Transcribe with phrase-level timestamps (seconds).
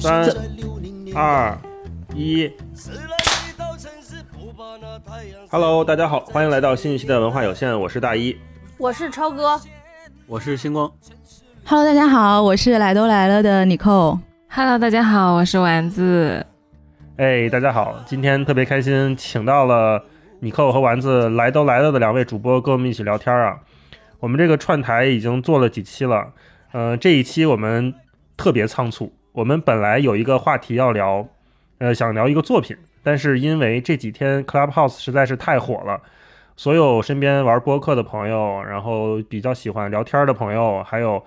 [0.00, 0.24] 三
[1.16, 1.58] 二
[2.14, 2.48] 一
[5.50, 8.36] ，Hello，大家好，欢迎来到新一期的文化有限，我是大一，
[8.78, 9.60] 我是超哥，
[10.28, 10.88] 我是星光。
[11.64, 14.16] Hello，大家好，我是来都来了的尼寇。
[14.48, 16.46] Hello，大家好，我是丸子。
[17.16, 20.04] 哎，大家好，今天特别开心，请到了
[20.38, 23.58] 尼寇和丸子来都来了的两位主播，跟我们一起聊天啊。
[24.20, 26.32] 我们这个串台已经做了几期了，
[26.72, 27.94] 嗯，这一期我们
[28.36, 31.28] 特别仓促，我们本来有一个话题要聊，
[31.78, 36.00] 呃，想聊一个作品，但是因为这几天 Clubhouse 实在是太火了，
[36.56, 41.24] 所有身边玩播客的朋友，然后比较喜欢聊天的朋友，还有。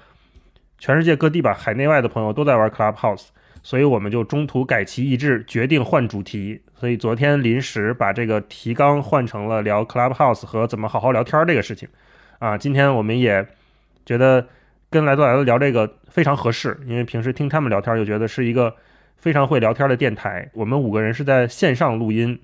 [0.78, 3.28] 全世界各地吧，海内外的朋友都在玩 Clubhouse，
[3.64, 6.62] 所以我们就中途改旗易帜，决定换主题。
[6.76, 11.88] 所以昨天临时把这个提纲换成了聊 Clubhouse 和怎么好好聊天这个事情。
[12.40, 13.48] 啊，今天我们也
[14.06, 14.46] 觉得
[14.96, 18.74] 跟来都来了聊这个非常合适，因为平时听他们聊天就觉得是一个
[19.18, 20.50] 非常会聊天的电台。
[20.54, 22.40] 我们五个人是在线上录音，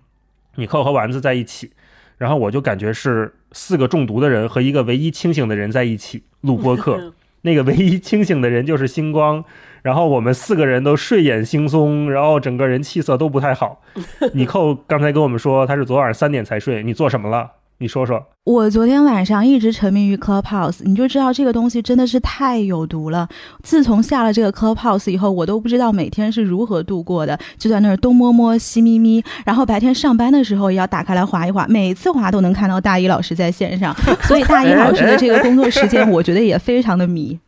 [0.58, 1.72] 米克和丸子在一起，
[2.18, 7.14] 然后我就感觉是四个中毒的人和一个唯一清醒的人在一起录播客。
[7.44, 9.46] 那个唯一清醒的人就是星光，
[9.82, 13.82] 然后我们四个人都睡眼惺忪，然后整个人气色都不太好。
[14.36, 17.50] 尼寇刚才跟我们说他是昨晚上三点才睡，你做什么了？
[17.82, 23.28] 你说说，我昨天晚上一直沉迷于 Clubhouse，你就知道这个东西真的是太有毒了。
[23.64, 37.40] 自从下了这个 Clubhouse 以后，我都不知道每天是如何度过的，就在那儿东摸摸西咪咪，然后白天上班的时候也要打开来划一划，每次划都能看到大一老师在线上，所以大一老师的这个工作时间， 我觉得也非常的迷。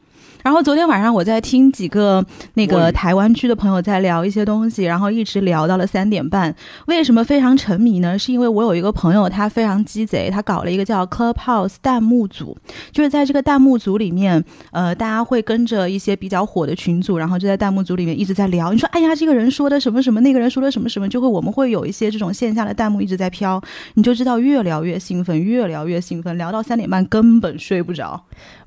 [0.44, 6.54] 然后昨天晚上我在听几个那个台湾区的朋友在聊一些东西，然后一直聊到了三点半。
[6.88, 8.20] 为什么非常沉迷呢？
[8.20, 12.58] 是因为我有一个朋友，他非常鸡贼，他搞了一个叫 Clubhouse 弹幕组，
[12.92, 18.74] 就是在这个弹幕组里面，呃，大家会跟着一些比较火的群组，然后就在弹幕组里面一直在聊。
[18.74, 23.62] 你说，哎呀，这个人说的什么什么，那个人说的什么什么，就会我们会有一些这种线下的弹幕一直在飘，
[23.94, 28.22] 你就知道越聊越兴奋，越聊越兴奋，聊到三点半根本睡不着。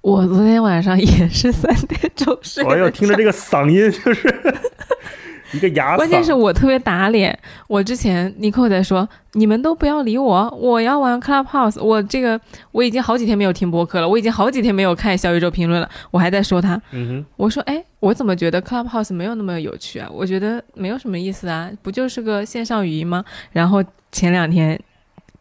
[0.06, 2.62] 我昨天晚上也是三点钟睡。
[2.62, 4.32] 我又听着这个嗓音，就是
[5.52, 5.96] 一个哑嗓。
[5.96, 7.36] 关键是我特别打脸。
[7.66, 11.82] 我之前尼克在说，你们都不要理我，我要玩 Clubhouse。
[11.82, 12.40] 我这个
[12.70, 15.90] 我已经好几天没有听播客了，我已经好几天没有看小宇宙评论了。
[16.12, 20.08] 我还在说他，嗯哼，我说，哎，我怎么觉得 Clubhouse 没有那么有趣啊？
[20.12, 23.24] 我觉得没有什么意思啊，不就是个线上语音吗？
[23.50, 24.80] 然后前两天。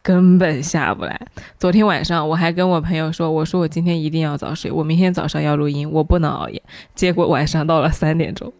[0.06, 1.20] 根本下不来。
[1.58, 6.62] 昨天晚上我还跟我朋友说，我说我今天一定要早睡，我明天早上要录音，我不能熬夜。
[6.94, 8.52] 结果晚上到了三点钟。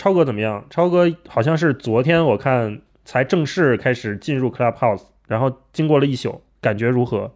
[0.00, 0.64] 超哥怎么样？
[0.70, 7.30] 超哥好像是昨天我看才正式开始进入 Clubhouse，然后经过了一宿，感觉如何？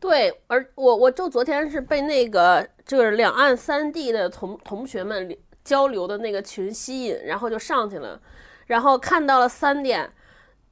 [0.00, 8.20] 对，而我我就昨天是被那个就是两岸三地的同同学们交流的那个群吸引，然后就上去了，
[8.66, 10.10] 然后看到了三点。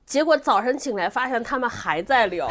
[0.04, 2.46] 结果早晨醒来发现他们还在聊，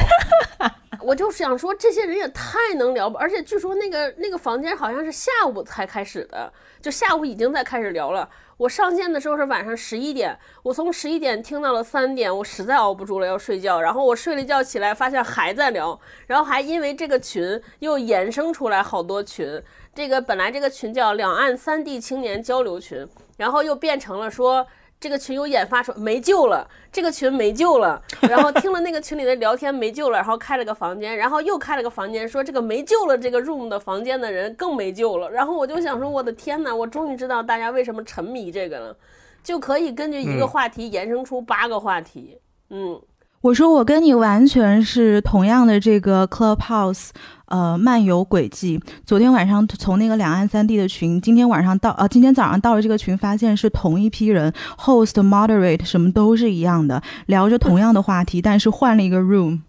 [1.01, 3.19] 我就想说这些人也太能聊吧！
[3.21, 6.51] 而且据说那个那个房间好像是下午才开始的，
[6.81, 8.27] 就下午已经在开始聊了。
[8.57, 13.81] 我上线的时候是晚上十一点，我从十一点听到了三点，我实在熬不住了要睡觉。
[13.81, 19.61] 然后我睡了一觉起来发现还在聊，然后还因为这个群又衍生出来好多群。
[19.93, 23.07] 这个本来这个群叫两岸三地青年交流群，
[23.37, 24.65] 然后又变成了说。
[25.01, 27.99] 这个群有眼发出没救了，这个群没救了。
[28.21, 35.27] 然后 听了那个群里的聊天没救了，然后开了个房间，然后又开了个房间，说这个没救了，这个 room 的房间的人更没救了。
[35.31, 38.95] 然后我就想说，我的天哪，我终于知道大家为什么沉迷这个了，
[39.43, 42.39] 就可以根据一个话题延伸出八个话题。
[42.69, 43.01] 嗯。
[43.41, 47.09] 我说我跟你完全是同样的这个 Clubhouse，
[47.45, 48.79] 呃，漫游轨迹。
[49.03, 59.61] 昨天晚上从那个两岸三地的群，今天晚上到呃，今天早上到了这个群，发现是同一批人，host、moderate 什么都是一样的，聊着同样的话题，但是换了一个 room。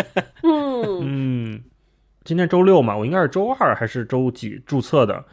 [0.44, 1.60] 嗯嗯，
[2.24, 5.24] 今天周六嘛，我应该是周二还是周几注册的？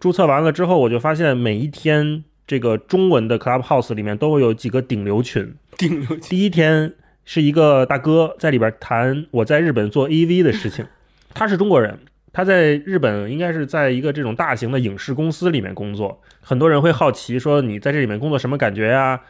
[0.00, 5.54] 注册完了之后，我就发现每一天这个中文的 Clubhouse 里面都会有几个顶流群。
[5.76, 6.94] 顶流群，第一天。
[7.24, 10.86] 是一个大哥在里边谈我在日本做 AV 的事情，
[11.32, 11.98] 他是中国人，
[12.32, 16.20] 他在日本应该是在一个这种大型的影视公司里面工作。
[16.40, 19.22] 很多人会好奇说你在这里面工作什么感觉呀？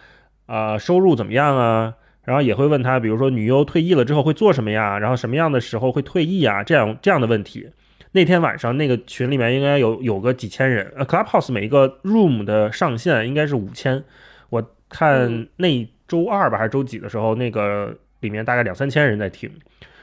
[0.46, 1.94] 啊，收入怎么样啊？
[2.24, 4.98] 然后也会问他，比如说女优退役了之后会做什么呀？
[4.98, 6.64] 然后什么样的时候会退役啊？
[6.64, 7.70] 这样这样的问题。
[8.12, 14.04] 那天晚上那个群里面应该有有个几千人，呃，Clubhouse 每一个 room 的上限应该是五千，
[14.50, 15.88] 我看那。
[16.06, 19.50] 周二吧还是周几的时候，那个里面大概两三千人在听，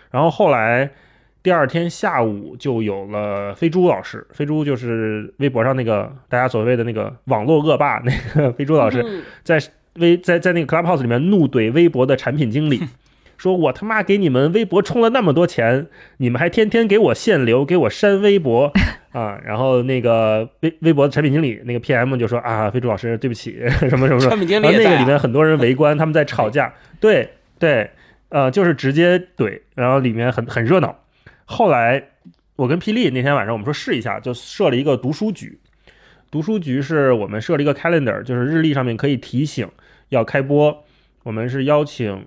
[0.09, 0.89] 然后后来
[1.43, 9.23] 第二天下午就有了飞猪老师，飞猪就是微博上那个大家所谓的那个网络恶霸，那个飞猪老师嗯。
[9.43, 9.59] 在
[9.95, 12.81] 微在在那个 Clubhouse 里面怒怼微博的产品经理，
[13.37, 15.87] 说我他妈给你们微博充了那么多钱，
[16.17, 18.71] 你们还天天给我限流，给我删微博
[19.11, 19.39] 啊！
[19.43, 23.59] 然后那个微微博的产品经理那个 PM 就说啊，飞猪老师对不起，
[23.89, 27.29] 什么什么什么产，品经理然后那个里面很多人围观， 他们在吵架，对
[27.59, 27.91] 对，
[28.29, 31.03] 呃，就是直接怼，然后里面很很热闹。
[31.45, 32.01] 后来
[32.55, 35.59] 我跟霹雳那天晚上我们说试一下，就设了一个读书局。
[36.29, 39.67] 读书局是我们设了一个 calendar，就是日历上面可以提醒
[40.07, 40.85] 要开播。
[41.23, 42.25] 我们是邀请，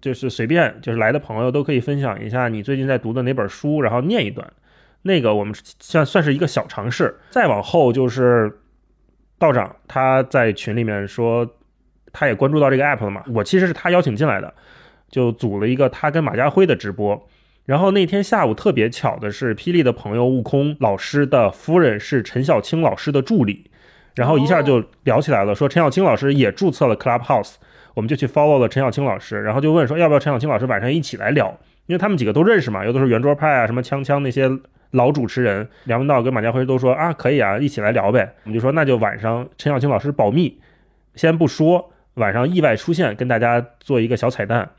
[0.00, 4.52] 就是随便就是来的朋友都可以分享一下你最近在读的哪本书，然后念一段。
[5.02, 7.18] 那个我们算算是一个小尝试。
[7.30, 8.60] 再往后就是
[9.38, 11.48] 道长他在群里面说，
[12.12, 13.22] 他也关注到这个 app 了嘛。
[13.34, 14.52] 我其实是他邀请进来的，
[15.10, 17.28] 就组了一个他跟马家辉的直播。
[17.64, 23.70] 然后那天下午特别巧的是，霹雳的朋友悟空老师的夫人是陈小青老师的助理，
[24.14, 27.56] 然后一下就聊起来了，说陈小青老师也注册了 Clubhouse，
[27.92, 34.48] 我们就去 follow 了陈小青老师，然后就问说要不要陈小青老师晚上一起来聊，因为他们几个都认识嘛，有的是圆桌派啊，什么锵锵那些
[34.90, 40.60] 老主持人，梁文道跟马家辉都说啊可以啊，一起来聊呗，我们就说那就晚上陈小青老师保密，
[41.14, 44.70] 先不说，晚上意外出现跟大家做一个小彩蛋。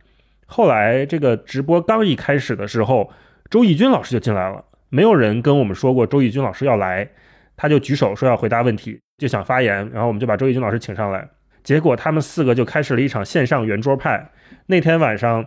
[0.46, 3.12] 后来这个直播刚一开始的时候，
[3.50, 7.08] 周轶君老师就进来了，没有人跟我们说过周轶君老师要来，
[7.56, 11.30] 他就举手说要回答问题，就想发言，然后我们就把周轶君老师请上来，
[11.62, 14.32] 结果他们四个就开始了一场线上圆桌派。
[14.66, 15.46] 那天晚上，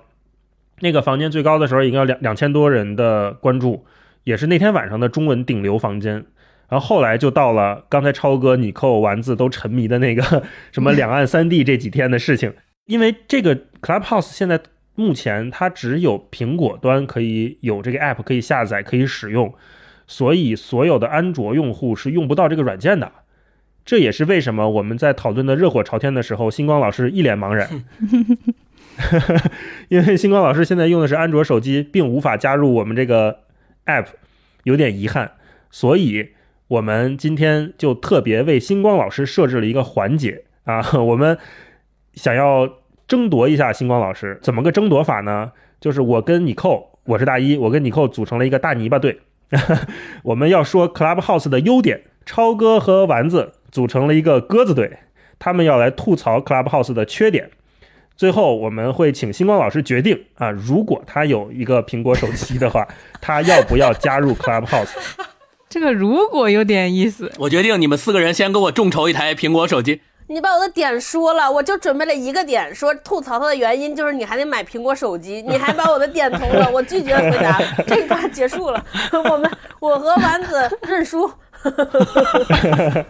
[0.78, 3.84] 那个房间最高的时候应该两两千多人的关注，
[4.24, 6.24] 也是那天晚上的中文顶流房间。
[6.68, 10.42] 然后后来就到了刚才超哥、你扣、丸子都沉迷的那个
[10.72, 12.54] 什么两岸三地这几天的事情，
[12.86, 14.58] 因为这个 Clubhouse 现在
[14.94, 19.52] 目前它只有苹果端可以有这个 app 可以下载可以使用，
[20.06, 23.12] 所以所有的安卓用户是用不到这个软件的。
[23.84, 27.68] 这也是为什么我们在讨论的热火朝天的时候，星光老师一脸茫然，
[29.90, 33.40] 因为星光老师现在用的是安卓手机，并无法加入我们这个
[33.86, 34.06] app，
[34.64, 35.32] 有点遗憾。
[35.70, 36.30] 所以
[36.68, 41.38] 我们今天就特别为星光老师设置了一个环节啊， 我们
[42.14, 42.68] 想要
[43.08, 45.52] 争夺一下星光老师，怎么个争夺法呢？
[45.80, 49.20] 就是我跟你扣，我是大一，我跟你扣组成了一个大泥巴队，
[50.24, 54.98] 我们要说 Clubhouse 的优点，超哥和丸子组成了一个鸽子队，
[55.38, 57.50] 他们要来吐槽 Clubhouse 的缺点。
[58.16, 62.86] 最后我们会请星光老师决定啊，如果他有一个苹果手机的话，
[63.20, 64.90] 他要不要加入 Clubhouse？
[65.68, 70.02] 这个如果有点意思，我决定你们四个人先给我众筹一台苹果手机。
[70.28, 79.50] 你把我的点说了，我就准备了一个点，说吐槽他的原因就是你还得买苹果手机，你还把我的点投了， 我拒绝回答，这一趴结束了，我们
[79.80, 81.30] 我和丸子认输。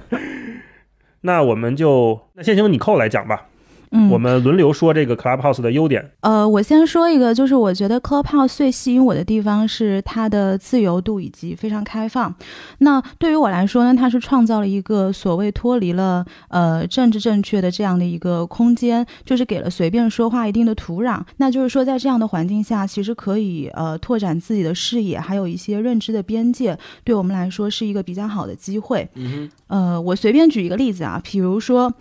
[1.20, 3.46] 那我们就那先请你扣来讲吧，
[3.92, 6.10] 嗯，我们轮流说这个 Clubhouse 的优点。
[6.20, 12.34] 呃，我先说一个，就是我觉得 Clubhouse 最吸引我的地方是它的自由度以及非常开放。
[12.78, 21.20] 那对于我来说呢，它是创造了一个所谓脱离了呃政治正确的这样的一个空间，就是给了随便说话一定的土壤。
[21.36, 29.06] 那就是说，在这样的环境下，其实可以呃拓展自己的视野，还有一些认知的边界，对我们来说是一个比较好的机会。
[29.16, 31.92] 嗯呃，我随便举一个例子啊，比如说。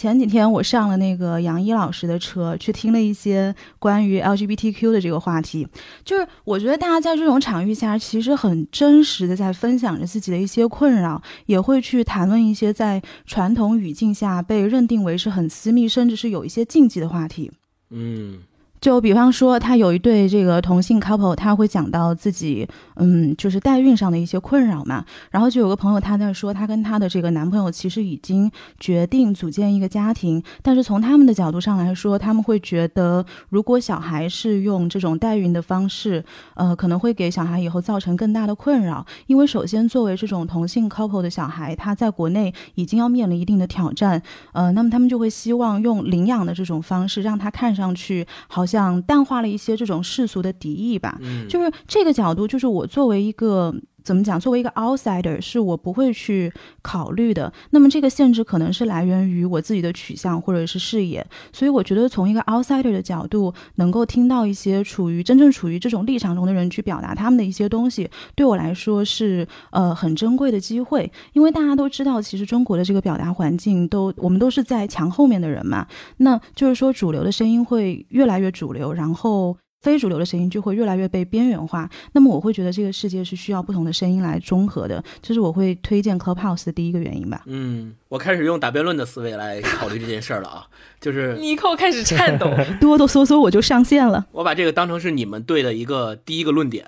[0.00, 5.68] 前几天我上了那个杨一老师的车，去听了一些关于 LGBTQ 的这个话题。
[6.02, 17.52] 就是我觉得大家在这种场域下，其实很真实的在分享着自己的一些困扰，也会去谈论一些在传统语境下被认定为是很私密，甚至是有一些禁忌的话题。
[17.90, 18.38] 嗯
[18.80, 25.04] 就比方说，他有一对这个同性 couple，他会讲到自己，嗯，就是代孕上的一些困扰嘛。
[25.30, 39.04] 然后就有个朋友他在说，他跟他的这个男朋友其实已经决定组建一个家庭，但是从他们的角度上来说，他们会觉得，如果小孩是用这种代孕的方式，呃，可能会给小孩以后造成更大的困扰。
[39.26, 44.22] 因为首先，作为这种同性 couple 的小孩，他在国内已经要面临一定的挑战，
[44.52, 51.18] 呃，那么他们就会希望用领养的这种方式，让他看上去好像淡化了一些这种世俗的敌意吧。
[51.20, 56.52] 嗯，就是这个角度，就是我作为一个怎么讲，作为一个 outsider，是我不会去
[56.82, 57.52] 考虑的。
[57.70, 71.10] 那么这个限制可能是来源于我自己的取向或者是视野，所以我觉得从一个 outsider 的角度，能够听到一些处于真正处于这种立场中的人去表达他们的一些东西，对我来说是呃很珍贵的机会。
[71.32, 75.86] 因为大家都知道，其实中国的这个表达环境都我们都是在墙后面的人嘛，
[76.18, 79.56] 那就是说主流的声音会越来越主流，然后。
[79.80, 81.88] 非主流的声音就会越来越被边缘化。
[82.12, 87.42] 那么我会觉得这个世界是需要不同的声音来中和的，这是我会推荐 Clubhouse 的第一个原因吧。
[87.46, 90.66] 嗯，我开始用打辩论的思维来考虑这件事儿了啊，
[91.00, 92.46] 就是尼寇开始颤抖。
[92.80, 94.26] 哆哆嗦嗦我就上线了。
[94.32, 96.86] 我把这个当成是你们队的一个第一个论点，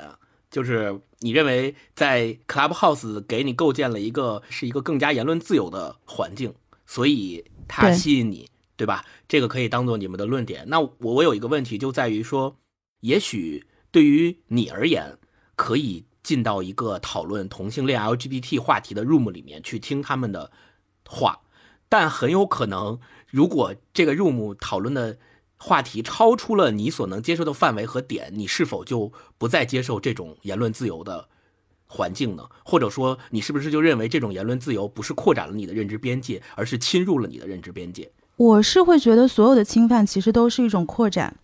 [0.50, 6.52] 就是你认为在 Clubhouse 给你构建了一个是一个更加言论自由的环境，
[6.84, 9.04] 所以它吸引你，对吧？
[9.26, 10.64] 这个可以当做你们的论点。
[10.66, 12.56] 那我我有一个问题就在于说，
[13.02, 15.18] 也许对于你而言，
[15.54, 20.50] 可以进到一个讨论同性恋 LGBT 话题的 room 里面去听他们的
[21.06, 21.40] 话，
[21.88, 25.18] 但很有可能，如果这个 room 讨论的
[25.56, 31.28] 话题超出了你所能接受的范围和点，你是否就不再接受这种言论自由的
[31.87, 32.49] 环境呢？
[32.64, 38.11] 或者说，你是不是就认为这种言论自由不是扩展了你的认知边界，而是侵入了你的认知边界？
[38.37, 41.37] 我是会觉得所有的侵犯其实都是一种扩展，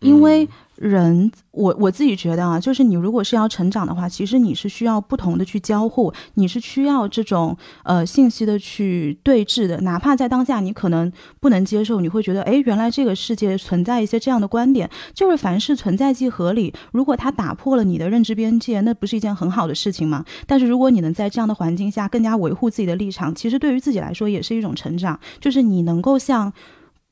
[0.00, 16.74] 因为人，我我自己觉得啊，就是你如果是要成长的话，其实你是需要不同的去交互，你是需要这种呃信息的去对峙的，哪怕在当下你可能不能接受，你会觉得，哎，原来这个世界存在一些这样的观点，就是凡事存在即合理。
[16.92, 20.24] 如果它打破了你的认知边界，那不是一件很好的事情吗？
[20.46, 26.52] 但是如果你能在这样的环境下更加维护自己的立场，其实对于自己来说也是一种成长，就是你能够向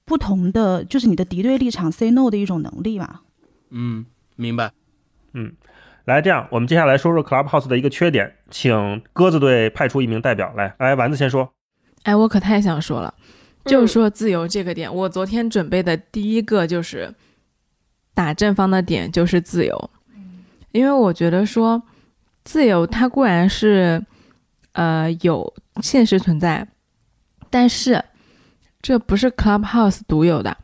[0.05, 3.21] 不同的，就是你的敌对立场 say no 的一种能力嘛。
[3.73, 4.71] 嗯，明白。
[5.33, 5.55] 嗯
[6.05, 10.75] 来，这样我们接下来说说 Clubhouse 的一个缺点，请鸽子队派出一名代表来。
[10.79, 11.53] 来，丸子先说。
[12.03, 13.15] 哎，我可太想说了，
[13.65, 17.15] 就说自由这个点，我昨天准备的第一个就是
[18.13, 19.91] 打正方的点就是自由，
[20.73, 21.81] 因为我觉得说
[22.43, 24.05] 自由它固然是
[24.73, 26.67] 呃有现实存在，
[27.49, 28.05] 但是
[28.81, 30.59] 这不是 Clubhouse 独有的。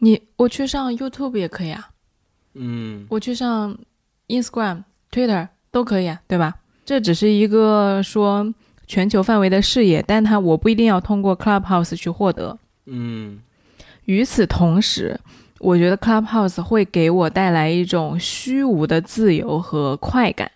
[0.00, 1.88] 你我去上 YouTube 也可以啊，
[2.54, 3.76] 嗯我去上
[4.28, 6.54] Instagram、Twitter 都可以啊，对吧？
[6.84, 8.52] 这只是一个说
[8.86, 12.58] 全球范围的视野，但它我不一定要通过 Clubhouse 去获得。
[12.86, 13.40] 嗯
[14.04, 15.18] 与此同时，
[15.60, 20.50] 我觉得 Clubhouse 会给我带来一种虚无的自由和快感，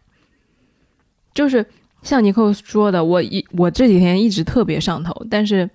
[1.33, 1.65] 就是
[2.03, 5.69] 像尼克说的，我一我这几天一直特别上头，但是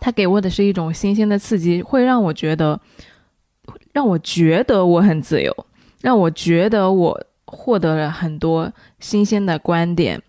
[0.00, 2.80] 它给我的是一种新鲜的刺激，会让我觉得，
[3.92, 5.66] 让我觉得我很自由，
[6.00, 10.22] 让我觉得我获得了很多新鲜的观点。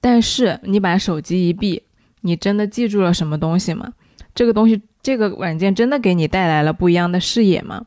[0.00, 1.82] 但是你把手机一闭，
[2.20, 3.92] 你真的记住了什么东西吗？
[4.34, 7.86] 这个东西，这个软件真的给你带来了不一样的视野吗？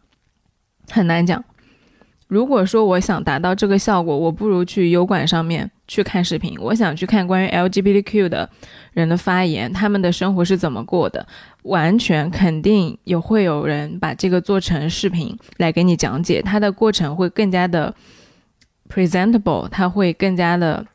[0.90, 1.44] 很难讲。
[2.28, 6.58] 如果说我想达到这个效果，我不如去油管上面去看视频。
[6.58, 8.50] 我想去看关于 LGBTQ 的
[8.94, 11.28] 人的发言，他们的生活是怎么过的，
[11.64, 17.94] 完全肯定有会有人把这个做成视频来给你讲解，它的过程会更加的
[18.88, 20.86] presentable，它会更加的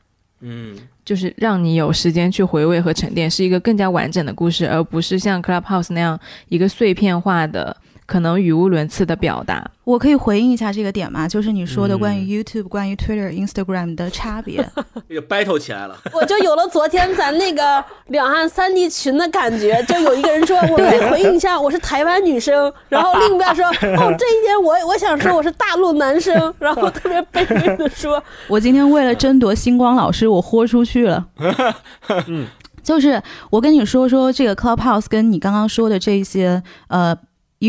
[0.41, 0.75] 嗯
[1.05, 9.71] 就是让你有时间去回味和沉淀，是一个更加完整的故事，而不是像 Clubhouse 那样一个碎片化的、可能语无伦次的表达。
[9.85, 11.29] 我可以回应一下这个点吗？
[11.29, 14.69] 就是你说的嗯关于 YouTube、关于 Twitter、Instagram 的差别。
[15.09, 15.97] 这个 battle 起来了。
[16.13, 31.29] 我就有了昨天咱那个两岸三地群的感觉， 就有一个人说， 我可以回应一下，我是台湾女生，然后另一边说，哦，这一点我我想说我是大陆男生，然后特别卑微的说，我今天为了争夺星光老师，我豁出去了。
[32.27, 32.47] 嗯，
[32.83, 37.17] 就是我跟你说说这个 Clubhouse 跟你刚刚说的这些呃。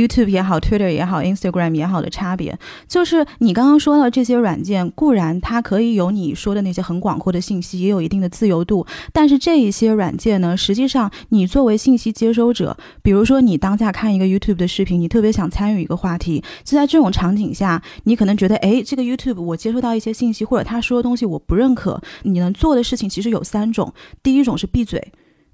[0.01, 25.12] YouTube 也好，Twitter 也好，Instagram 也好的差别，就是你刚刚说到这些软件，固然它可以有你说的那些很广阔的信息，也有一定的自由度，但是这一些软件呢，实际上你作为信息接收者，比如说你当下看一个 YouTube 的视频，你特别想参与一个话题，就在这种场景下，你可能觉得，哎，这个 YouTube 我接收到一些信息，或者他说的东西我不认可，你能做的事情其实有三种，第一种是闭嘴，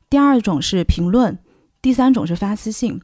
[0.09, 1.37] 第二种是评论，
[1.83, 2.99] 第三种是发私信。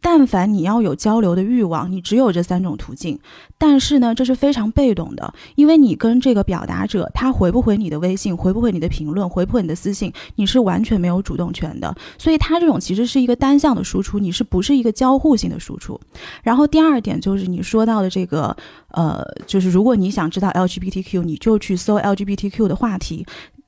[0.00, 3.20] 但凡你要有交流的欲望，你只有这三种途径。
[3.58, 11.94] 但是呢，这是非常被动的，因为你跟这个表达者，他回不回你的微信，回不回你的评论，回不回你的私信，你是完全没有主动权的。
[12.18, 16.00] 所以他这种其实是一个单向的输出，你是不是一个交互性的输出？
[16.42, 18.56] 然后第二点就是你说到的这个，
[18.88, 23.24] 呃，就是如果你想知道 LGBTQ，你就去搜 LGBTQ 的话题。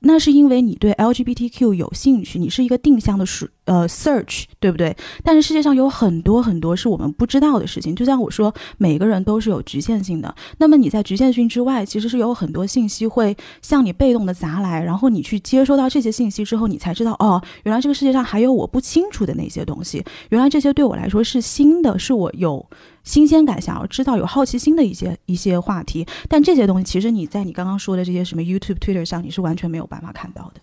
[0.07, 4.95] 那是因为你对 LGBTQ 有兴趣，你是一个定向的输呃 search，对不对？
[5.23, 10.33] 但是世界上有很多很多是我们不知道的事情，就像我说，每个人都是有局限性的。
[10.59, 22.63] 那么你在局限性之外，其实是有很多信息会向你被动的砸来，然后你去接收到这些信息之后，你才知道哦，原来这个世界上还有我不清楚的那些东西，原来这些对我来说是新的，是我有
[23.05, 26.05] 新鲜感，想要知道有好奇心的一些一些话题。
[26.27, 30.61] 但这些东西其实你在你刚刚说的这些什么 YouTube、Twitter 上，你是完全没有办法看到的。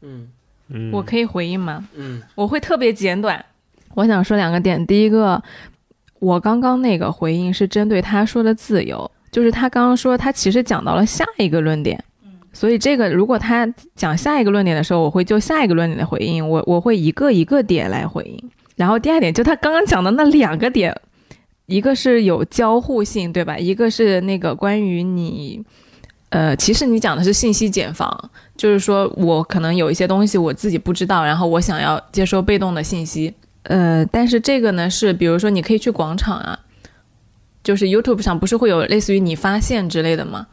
[0.00, 0.28] 嗯
[0.68, 1.86] 嗯，我可以回应吗？
[1.94, 3.44] 嗯我会特别简短。
[3.94, 5.40] 我想说两个点，第一个，
[6.18, 12.02] 我刚刚那个回应是针对他说的自由，就是他刚刚说他其实讲到了下一个论点，
[12.54, 18.50] 所以这个如果他讲下一个论点的时候，我会就下一个论点的回应，我我会一个一个点来回应。
[18.76, 20.98] 然后第二点，就他刚刚讲的那两个点，
[21.66, 23.56] 一个是有交互性，对吧？
[23.56, 25.64] 一个是那个关于你。
[26.30, 33.34] 呃，其实你讲的是信息茧房，就是说我可能有一些东西我自己不知道，然后我想要接收被动的信息。
[33.64, 36.58] 呃，但是这个呢是，比如说你可以去广场啊，
[37.62, 40.46] 就是 YouTube 上不是会有类似于你发现之类的吗？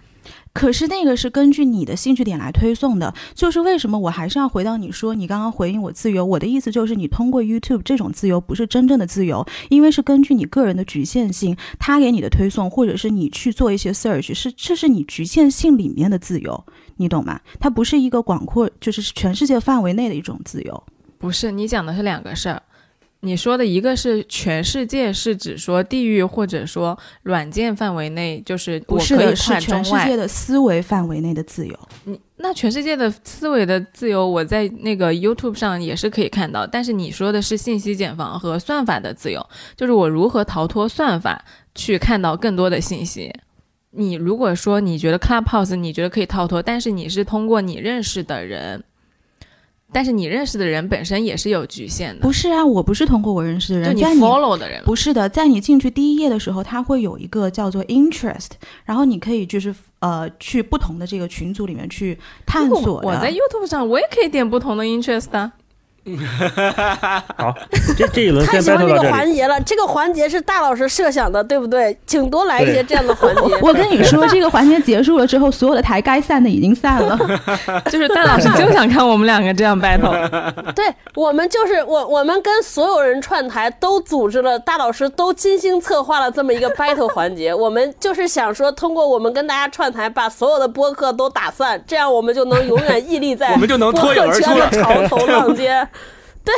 [0.51, 16.65] 可是那个是根据你的兴趣点来推送的，就是为什么我还是要回到你说你刚刚回应我自由，我的意思就是你通过 YouTube 这种自由不是真正的自由，因为是根据你个人的局限性，他给你的推送或者是你去做一些 search，是这是你局限性里面的自由，
[16.98, 17.39] 你懂吗？
[17.60, 20.84] 它不是一个广阔，就是全世界范围内的一种自由。
[21.18, 22.62] 不是，你讲的是两个事儿。
[23.22, 30.16] 你说的一个是全世界，是指说地域或者说软件范围内，就是我不是的，可以跨是全世界。
[30.16, 31.78] 的思维范围内的自由。
[32.06, 36.66] 你那全世界的思维的自由，我在那个 YouTube 上也是可以看到。
[36.66, 39.46] 但是你说的是信息茧房和算法的自由，
[39.76, 41.44] 就是我如何逃脱算法
[41.76, 43.34] 去看到更多的信息。
[43.92, 48.84] 你如果说你觉得 Clubhouse 你觉得可以逃脱，但是你是通过你认识的人，
[49.91, 54.84] 但是你认识的人本身也是有局限的，不是啊，我不是通过我认识的人，就你 follow 的人。
[54.84, 58.50] 不是的，在你进去第一页的时候，它会有一个叫做 interest，
[58.86, 63.08] 然后你可以就是呃去不同的这个群组里面去探索的。
[63.08, 65.51] 我在 YouTube 上我也可以点不同的 interest 啊。
[67.38, 67.53] 好，
[67.98, 69.00] 这这一轮先太喜欢这个。
[69.10, 71.98] 环节了，这个环节是大老师设想的，对不对？
[72.06, 73.41] 请多来一些这样的环节。
[73.62, 77.17] 我跟你说，这个环节结束了之后，所有的台该散的已经散了。
[77.91, 80.74] 就是大老师就想看我们两个这样 battle。
[80.74, 87.54] 对我们就是我，我们跟所有人串台都组织了，大老师都精心策划了这么一个 battle 环节。
[87.54, 95.88] 我们就是想说，通过我们跟大家串台，把所有的播客都打散，这样我们就能永远屹立在我们就能脱颖而出了播客圈的潮头浪尖。
[96.43, 96.56] 对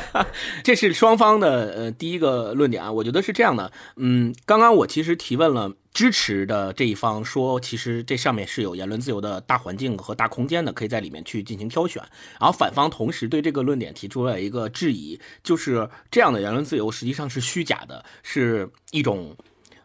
[0.62, 12.02] 这是双方的呃第一个论点啊，我觉得是这样的，嗯，刚刚我其实提问了支持的这一方，说其实这上面是有言论自由的大环境和大空间的，可以在里面去进行挑选。
[12.38, 19.36] 然后反方同时对这个论点提出了一个质疑，就是这样的言论自由实际上是虚假的，是一种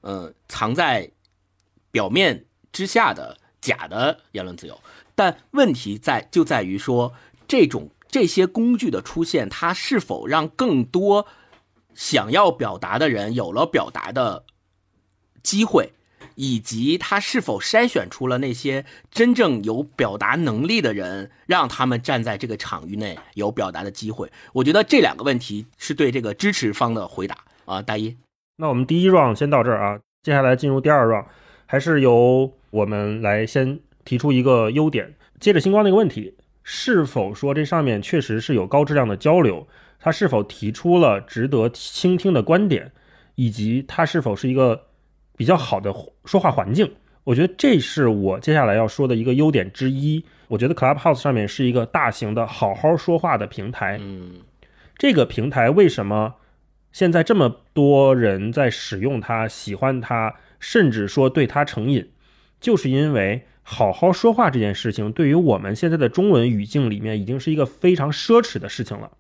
[0.02, 1.10] 呃藏在
[1.92, 4.80] 表面之下的假的言论自由。
[5.16, 7.14] 但问题在就在于说
[7.48, 7.90] 这种。
[8.10, 11.28] 这些工具的出现，它是否让更多
[11.94, 14.46] 想要表达的人有了表达的
[15.44, 15.92] 机会，
[16.36, 24.32] 以及它是否筛选出了那些真正有表达能力的人，让他们站在这个场域内有表达的机会？
[24.54, 28.18] 我觉得这两个问题是对这个支持方的回答啊，大一。
[28.58, 31.26] 那我们第一 round 先到这儿啊，接下来进入第二 round，
[31.66, 36.36] 还是由我们来先提出一个优点，接着星光那个问题。
[36.72, 39.68] 是否说这上面确实是有高质量的交流？
[39.98, 42.92] 他是否提出了值得倾听的观点，
[43.34, 44.84] 以及他是否是一个
[45.36, 45.92] 比较好的
[46.26, 46.94] 说话环境？
[47.24, 50.24] 我觉得这是我接下来要说的一个优点之一。
[50.48, 53.98] 我觉得 Clubhouse 上面是一个大型的好好说话的平台。
[54.00, 54.42] 嗯，
[54.96, 56.36] 这个平台为什么
[56.92, 62.12] 现在这么多人在使用它、喜欢它，甚至说对它成瘾？
[62.62, 63.48] 就是因为。
[63.72, 69.12] 好好说话这件事情，对于我们现在的中文语境里面，已经是一个非常奢侈的事情了。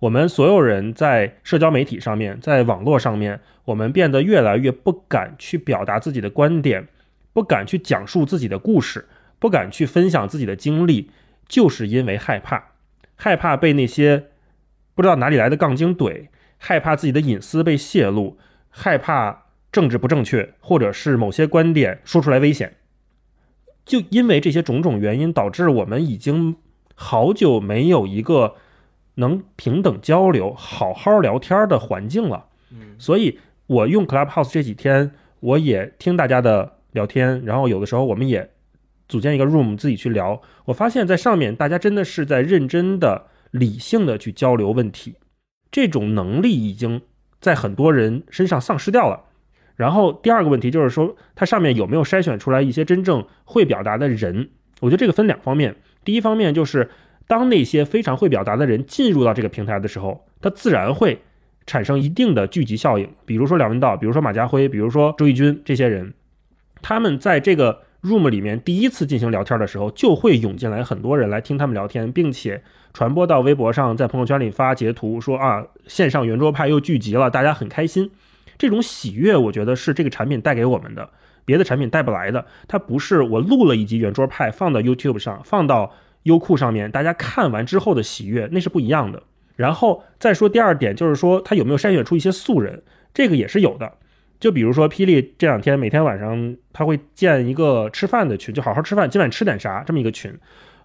[0.00, 6.88] 我们所有人在社交媒体上面，在网络上面，我们变得越来越不敢去表达自己的观点，
[7.32, 9.06] 不敢去讲述自己的故事，
[9.38, 11.08] 不敢去分享自己的经历，
[11.46, 12.72] 就是因为害怕，
[13.14, 14.24] 害怕被那些
[14.96, 16.26] 不知道哪里来的杠精怼，
[16.58, 18.36] 害怕自己的隐私被泄露，
[18.68, 22.74] 害怕政治不正确，或者是某些观点说出来危险。
[23.84, 26.56] 就因为这些种种原因，导致我们已经
[26.94, 28.54] 好久没有一个
[29.14, 32.46] 能平等交流、好好聊天的环境了。
[32.70, 38.50] 嗯，所以我用 Clubhouse 这几天，我也听大家的聊天，然后有的时候我们也
[39.08, 40.40] 组建一个 room 自己去聊。
[40.66, 45.16] 我发现，在上面大家真的是在认真的、理性的去交流问题，
[45.72, 47.02] 这种能力已经
[47.40, 49.24] 在很多人身上丧失掉了。
[49.80, 54.50] 然后第二个问题就是说，它上面有没有筛选出来一些真正会表达的人？
[54.80, 55.76] 我觉得这个分两方面。
[56.04, 56.90] 第一方面就是，
[57.26, 61.22] 当那些非常会表达的人进入到这个平台的时候，他自然会
[61.64, 63.08] 产生一定的聚集效应。
[63.24, 66.12] 比如说梁文道，比如说马家辉，比如说周轶君这些人，
[66.82, 72.62] 他们在这个 room 里面第一次进行聊天的时候，就会涌进来很多人来听他们聊天，并且
[72.92, 78.10] 传播到微博上，在朋友圈里发截图说啊，线上圆桌派又聚集了，大家很开心。
[78.60, 81.08] 这种喜悦，我觉得是这个产品带给我们的，
[81.46, 82.44] 别的产品带不来的。
[82.68, 85.94] 它不是我录了一集圆桌派放到 YouTube 上，放到
[86.24, 89.22] 优酷上面，大家看完之后的喜悦，那是不一样的。
[89.56, 92.82] 然后再说第二点，就是说它有没有筛选出一些素人，
[93.14, 93.90] 这个也是有的。
[94.38, 100.30] 就比如说霹雳这两天每天晚上他会建一个吃饭的群，就好好吃饭，今晚吃点啥这么一个群。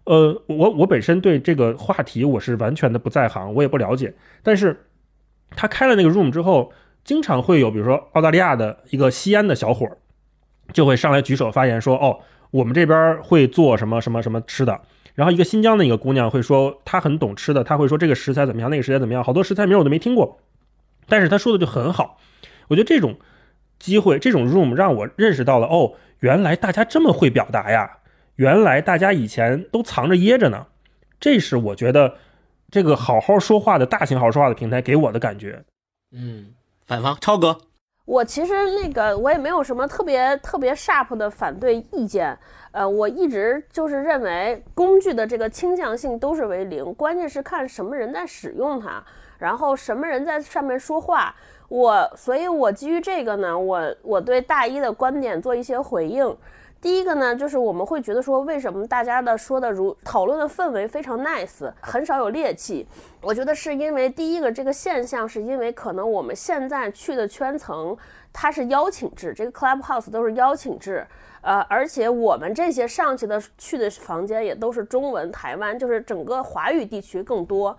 [0.06, 4.14] 呃，我我本身对这个话题我是完全的不在行，我也不了解。
[4.44, 4.86] 但是
[5.50, 6.72] 他开了那个 room 之后。
[7.06, 9.98] 经常会有，比如说澳大利亚的一个西安的小伙儿，
[10.74, 12.20] 就会上来举手发言说：“哦，
[12.52, 14.82] 我们这边会做什么什么什么吃的。”
[15.14, 20.40] 然后一个新疆的一个姑娘会说，她很懂吃的，她会说这个食材怎么样，那个食材怎么样，好多食材名我都没听过，
[21.08, 22.20] 但是她说的就很好。
[22.68, 23.18] 我觉得这种
[23.78, 28.00] 机会，这种 room 让我认识到了，哦，原来大家这么会表达呀，
[28.36, 30.66] 原来大家以前都藏着掖着呢。
[31.20, 32.16] 这是我觉得
[32.72, 35.64] 这个好好说话的大型好说话的平台给我的感觉。
[36.12, 36.56] 嗯。
[36.86, 37.58] 反方超哥，
[38.06, 42.38] 我其实那个我也没有什么特别特别 sharp 的反对意见，
[42.72, 49.04] 呃，我一直就是认为工具的这个倾向性都是为零，关键是看什么人在使用它，
[49.40, 51.34] 然后什么人在上面说话。
[51.70, 56.38] 我，所以我基于这个呢，我我对大一的观点做一些回应。
[56.86, 62.86] 第一个呢，就是我们会觉得说，为什么大家的说的如讨论的氛围非常 nice，很少有戾气？
[63.22, 67.98] 我觉得是因为第一个这个现象，是因为可能我们现在去的圈层
[68.32, 71.04] 它是邀请制，这个 clubhouse 都是邀请制，
[71.42, 77.76] 呃，而且我们这些上去的去的房间也都是中文，台湾就是整个华语地区更多。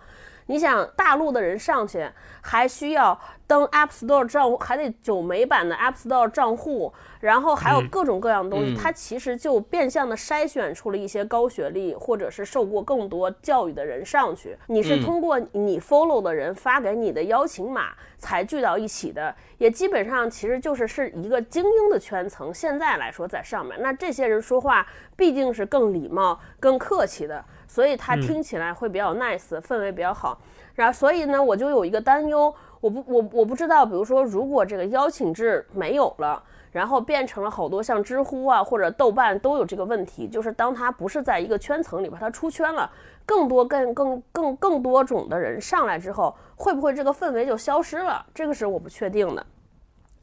[0.47, 2.09] 你想大陆的人上去
[2.41, 14.57] 还需要登 App Store 账户，还得九美版的 App Store 账户，然后还有各种各样的东西，它其实就变相的筛选出了一些高学历或者是受过更多教育的人上去。
[14.67, 22.53] 你是通过你 follow 的人发给你的邀请码才聚到一起的，也基本上其实就是是一个精英的圈层。
[22.53, 27.45] 现在来说在上面，那这些人说话毕竟是更礼貌、更客气的。
[27.67, 30.39] 所以它听起来会比较 nice，氛围比较好。
[30.75, 42.91] 然后，所以呢，我就有一个担忧，我不，我我不知道，比如说，如果这个邀请制没有了，然后变成了好多像知乎啊或者豆瓣都有这个问题，就是当它不是在一个圈层里边，它出圈了，
[43.25, 48.25] 更多更更更更多种的人上来之后，会不会这个氛围就消失了？
[48.35, 49.47] 这个是我不确定的。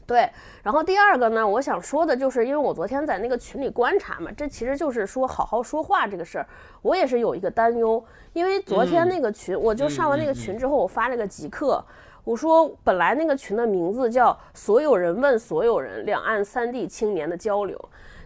[0.06, 0.30] 对，
[0.62, 6.48] 然后第二个呢，我想说的就是，因为我昨天在那个群里观察嘛，这其实就是说好好说话这个事儿，
[6.82, 11.84] 我也是有一个担忧，因为昨天那个群，我就上完那个群之后，我发了个即刻，
[12.24, 17.80] 我说本来那个群的名字叫“所有人问所有人”，两岸三地青年的交流，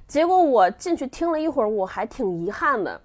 [0.08, 3.00] 结果我进去听了一会儿，我还挺遗憾的。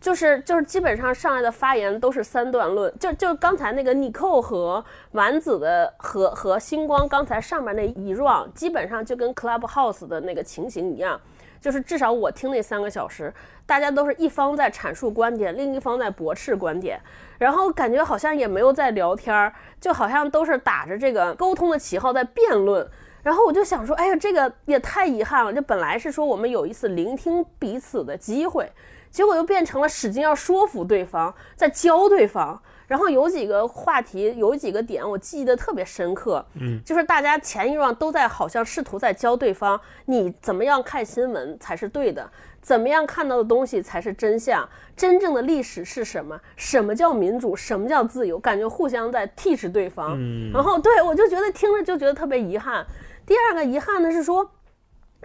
[0.00, 11.20] 就是就是基本上上来的发言都是三段论，就就刚才那个尼寇和丸子的和和星光刚才上面那一 round，基本上就跟 Clubhouse 的那个情形一样，
[11.60, 13.34] 就是至少我听那三个小时，
[13.66, 17.00] 大家都是一方在阐述观点，另一方在驳斥观点，
[17.38, 22.88] 然后感觉好像也没有在聊天儿，就好像都是打着这个沟通的旗号在辩论，
[23.24, 28.70] 然后我就想说，哎呀，这个也太遗憾了，这本来是说我们有一次聆听彼此的机会。
[29.10, 32.60] 结果又变成了使劲要说服对方，在教对方。
[32.86, 36.42] 然后有几个话题，有几个点我记得特别深刻。
[36.54, 42.26] 嗯，就是大家前一段都在好像试图在教对方，你怎么样看新闻才是对的，
[42.62, 44.66] 怎么样看到的东西才是真相，
[44.96, 46.40] 真正的历史是什么？
[46.56, 47.54] 什么叫民主？
[47.54, 48.38] 什么叫自由？
[48.38, 50.16] 感觉互相在 teach 对方。
[50.18, 52.86] 嗯，然后对我就觉得听着就觉得特别遗憾。
[53.26, 54.50] 第二个遗憾的是说，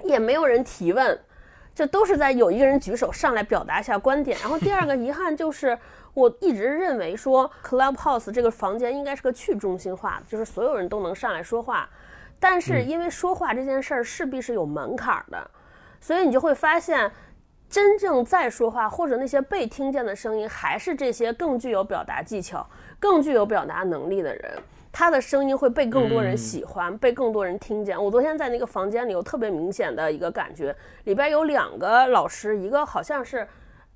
[0.03, 1.17] 也没有人提问。
[1.75, 5.77] 这都是在有一个人举手上来表达一下观点，然后第二个遗憾就是，
[6.13, 11.89] 我一直认为说 Clubhouse 这个房间应该是个去中心化的，就是所有人都能上来说话，
[12.39, 15.49] 但是因为说话这件事儿势必是有门槛的，
[15.99, 17.11] 所以你就会发现，
[17.67, 22.63] 真正在说话或者那些被听见的声音，还是这些更具有表达技巧、
[22.99, 24.61] 更具有表达能力的人。
[24.93, 28.01] 他的声音会被更多人喜欢，被更多人听见。
[28.01, 30.73] 我昨天在那个房间里有特别明显的一个感觉，
[31.05, 33.45] 里边有两个老师，一个好像是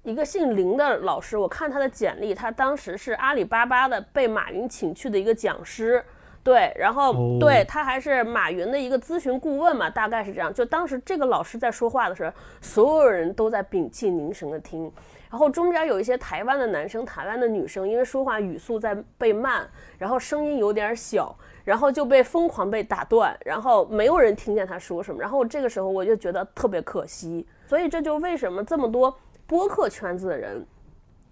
[0.01, 6.03] 一个姓林的老师，我看他的简历，他当时是阿里巴巴的被马云请去的一个讲师，
[6.43, 10.51] 对，然后对他还是马云的一个咨询顾问嘛，大概是这样。
[10.51, 14.91] 就当时这个老师在说话的时候，所有人都在屏气凝神的听。
[15.29, 25.19] 然后中间有一些台湾的男生、台湾的女生，因为说话语速在被慢，然后声音有点小，然后就被疯狂被打断，然后没有人听见他说什么。
[25.21, 30.65] 然后这个时候我就觉得特别可惜，所以这就为什么这么多播客圈子的人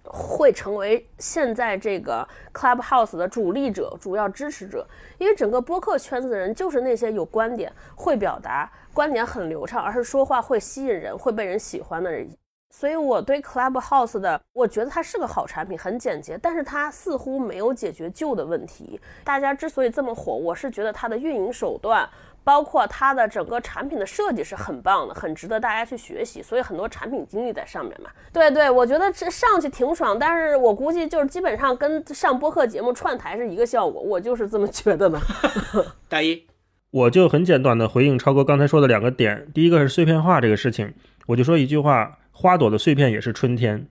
[0.04, 4.86] 会成为现在这个 Clubhouse 的主力者、主要支持者，
[5.18, 12.30] 因为整个播客圈子的人就是那些有观点、会表达、观点很流畅，而是说话会吸引人、会被人喜欢的人。
[12.78, 19.00] 所以我对 Clubhouse 的，我觉得它是个好产品，很简洁，但是它似乎没有解决旧的问题。
[19.24, 22.08] 大家之所以这么火，我是觉得它的运营手段。
[22.44, 26.44] 包括它的整个产品的设计是很棒的，很值得大家去学习。
[26.44, 28.10] 所以很多产品经理在上面嘛。
[28.32, 35.20] 对对，我觉得这上去挺爽，但是我估计就是基本上跟上播客节目串台是一个效果，我就是这么觉得的。
[36.08, 36.46] 大一，
[36.92, 39.48] 我就很简短的回应超哥刚才说的两个点。
[39.52, 40.94] 第一个是碎片化这个事情，
[41.26, 43.88] 我就说一句话：花朵的碎片也是春天，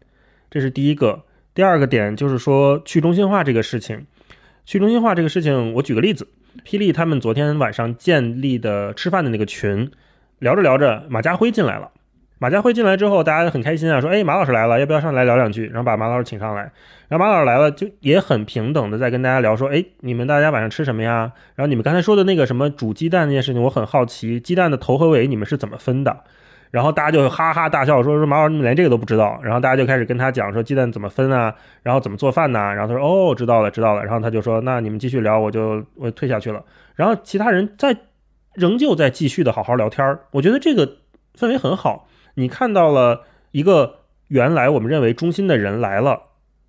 [0.51, 1.23] 这是第一个。
[1.55, 4.07] 第二个点就是说去中心化这个事情，
[4.67, 6.29] 去中心化这个事情，我举个例子。
[6.63, 9.91] 霹雳他们昨天晚上建立的吃饭的那个群，
[10.41, 11.91] 聊着聊着，马家辉进来了。
[12.39, 16.71] 马家辉进来之后，大家很开心啊，说：“哎，马老师来了，要不要上来聊两句？”然后把马老师请上来。
[17.09, 21.33] 然后马老师来了，就也很平等的在跟大家聊，说：“哎，你们大家晚上吃什么呀？
[21.55, 26.25] 然后你们刚才说的那个什么煮鸡蛋那件事情，我很好奇，鸡蛋的头和尾你们是怎么分的？”
[26.75, 29.39] 然后大家就哈哈大笑，说说马老师你们连这个都不知道。
[29.45, 32.75] 然后大家就开始跟他讲说鸡蛋怎么分啊，然后怎么做饭呐。
[32.75, 34.03] 然后他说哦知道了知道了。
[34.03, 36.65] 然后他就说那你们继续聊，我就我退下去了。
[36.97, 37.97] 然后其他人在
[38.55, 40.23] 仍旧在继续的好好聊天儿。
[40.33, 40.97] 我觉得这个
[41.39, 42.09] 氛围很好。
[42.35, 43.21] 你看到了
[43.53, 46.23] 一个原来我们认为中心的人来了，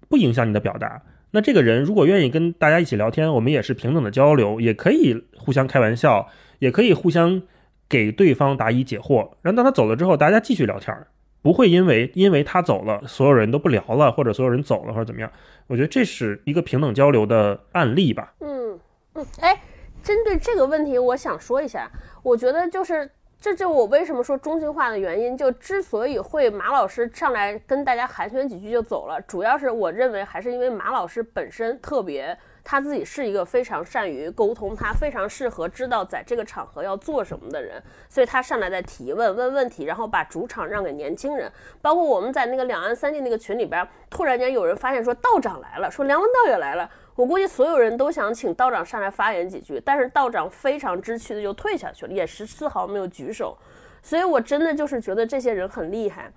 [0.07, 1.01] 不影响你的表达。
[1.31, 7.41] 那这个人如果愿意跟大家一起聊天，我们也是平等的交流，也可以互相开玩笑，也可以互相。
[7.87, 10.95] 给对方答疑解惑，然后当他走了之后，大家继续聊天，
[11.41, 15.31] 不会因为因为他走了，所有人都不聊了，或者所有人走了，或者怎么样？
[15.67, 18.33] 我觉得这是一个平等交流的案例吧。
[18.39, 18.79] 嗯
[19.13, 19.61] 嗯，哎，
[20.01, 21.89] 针对这个问题，我想说一下，
[22.23, 32.37] 我觉得就是这就我为什么说中心化的原因，就之所以会马老师上来跟大家寒暄几句就走了，主要是我认为还是因为马老师本身特别。
[32.67, 41.49] 他自己是一个非常善于沟通，他非常适合知道在这个场合要做什么的人，所以他上来在提问问问题，然后把主场让给年轻人。
[41.79, 46.89] 包括我们在那个两岸三地那个群里边，突然间有人发现说道长来了，说梁文道也来了。
[47.15, 53.55] 我估计所有人都想请道长上来发言几句，但是道长非常知趣的就退下去了，也是丝毫没有举手。
[54.01, 56.31] 所以我真的就是觉得这些人很厉害，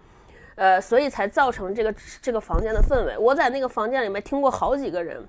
[0.56, 3.16] 呃，所以才造成这个这个房间的氛围。
[3.16, 5.26] 我在那个房间里面听过好几个人。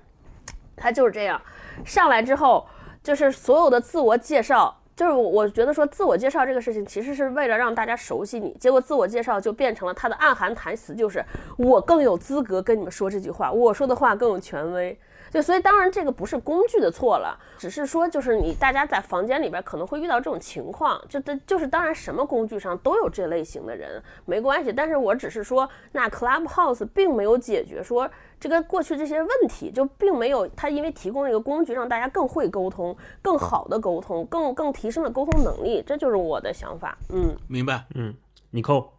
[0.80, 1.40] 他就是这样，
[1.84, 2.66] 上来之后
[3.02, 11.24] 就是所有的自我介绍，就是我觉得说自我介绍这个事情其实是为了让大家熟悉你，结果自我介绍就变成了他的暗含台词，就是
[11.58, 14.98] 我更有资格跟你们说这句话，我说的话更有权威。
[15.32, 24.72] 对，所以当然这个不是工具的错了，只是说就是你大家在房间里边可能会遇到这种情况，就的就是当然什么工具上都有这类型的人，没关系。
[24.72, 36.96] 但是我只是说，那 Clubhouse 并没有解决说这个过去这些问题，就并没有它因为提供了一个工具，让大家更会沟通，更好的沟通，更更提升了沟通能力，这就是我的想法。
[37.10, 37.84] 嗯，明白。
[37.94, 38.14] 嗯，
[38.50, 38.94] 你扣。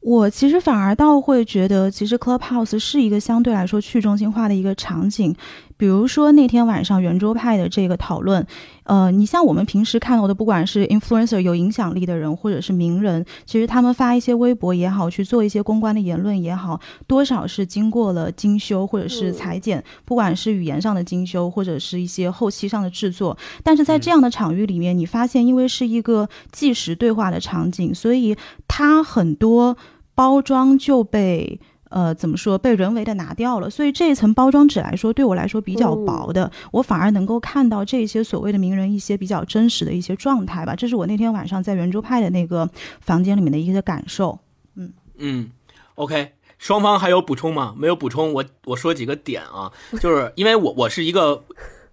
[0.00, 5.34] 我其实反而倒会觉得，其实 Clubhouse 是一个相对来说去中心化的一个场景。
[5.76, 8.46] 比如说那天晚上圆桌派的这个讨论，
[8.84, 23.36] 呃，你像我们平时看到的，不管是 influencer 有影响力的人，或者是名人，其实他们发一些微博也好，去做一些公关的言论也好，多少是经过了精修或者是裁剪，不管是语言上的精修，或者是一些后期上的制作。
[23.62, 28.36] 但是在这样的场域里面，你发现，因为是一个即时对话的场景，所以
[28.66, 29.76] 它很多。
[30.16, 40.74] 包装就被呃怎么说被人为的拿掉了，所以这一层包装纸来说，对我来说比较薄的，我反而能够看到这些所谓的名人一些比较真实的一些状态吧。
[40.74, 42.68] 这是我那天晚上在圆桌派的那个
[43.00, 44.38] 房间里面的一些感受。
[44.74, 45.50] 嗯嗯
[45.94, 47.74] ，OK，双方还有补充吗？
[47.76, 51.44] 没有补充，我我说几个点啊， 就是因为我我是一个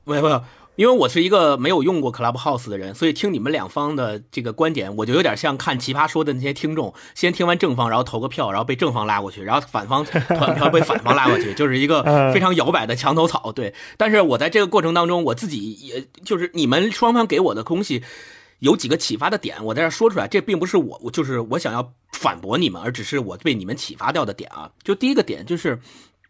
[0.04, 0.42] 没有没有。
[0.76, 12.02] 因为我是一个没有用过 Clubhouse 的人，所以听你们两方的这个观点，我就有点像看奇葩说的那些听众，先听完正方，然后投个票，然后被正方拉过去，然后反方 团票被反方拉过去，就是一个
[12.34, 13.52] 非常摇摆的墙头草。
[13.52, 18.04] 对，但是我在这个过程当中，我自己也就是你们双方给我的东西
[18.60, 24.72] 有几个启发的点，我在这说出来，这并不是我，就是我想要反驳你们，而只是我被你们启发掉的点啊。
[24.84, 25.80] 就第一个点就是，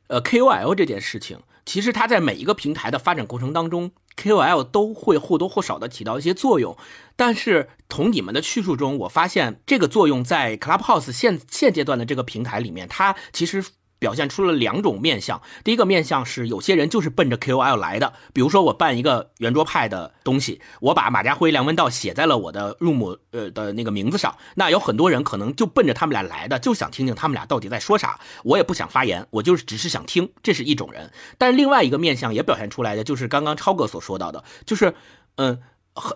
[0.07, 3.91] 呃，KOL 这件事情，其实它在每一个平台的发展过程当中。
[4.15, 6.77] KOL 都会或多或少的起到一些作用，
[7.15, 13.65] 但是从你们的叙述中，我发现这个作用在 Clubhouse 现现阶段的这个平台里面，它其实
[14.03, 15.41] 表现出了两种面相。
[15.63, 28.19] 第一个面相是有些人就是奔着 KOL 来的，比如说我办一个圆桌派的东西，我把马家辉、梁文道写在了我的 room 呃的那个名字上，那有很多人可能就奔着他们俩来的，就想听听他们俩到底在说啥。
[28.43, 31.09] 我也不想发言，我就是只是想听，这是一种人。
[31.37, 34.93] 但是另外一个面相也表现出来的，就是刚刚超哥所说到的，就是
[35.37, 35.61] 嗯。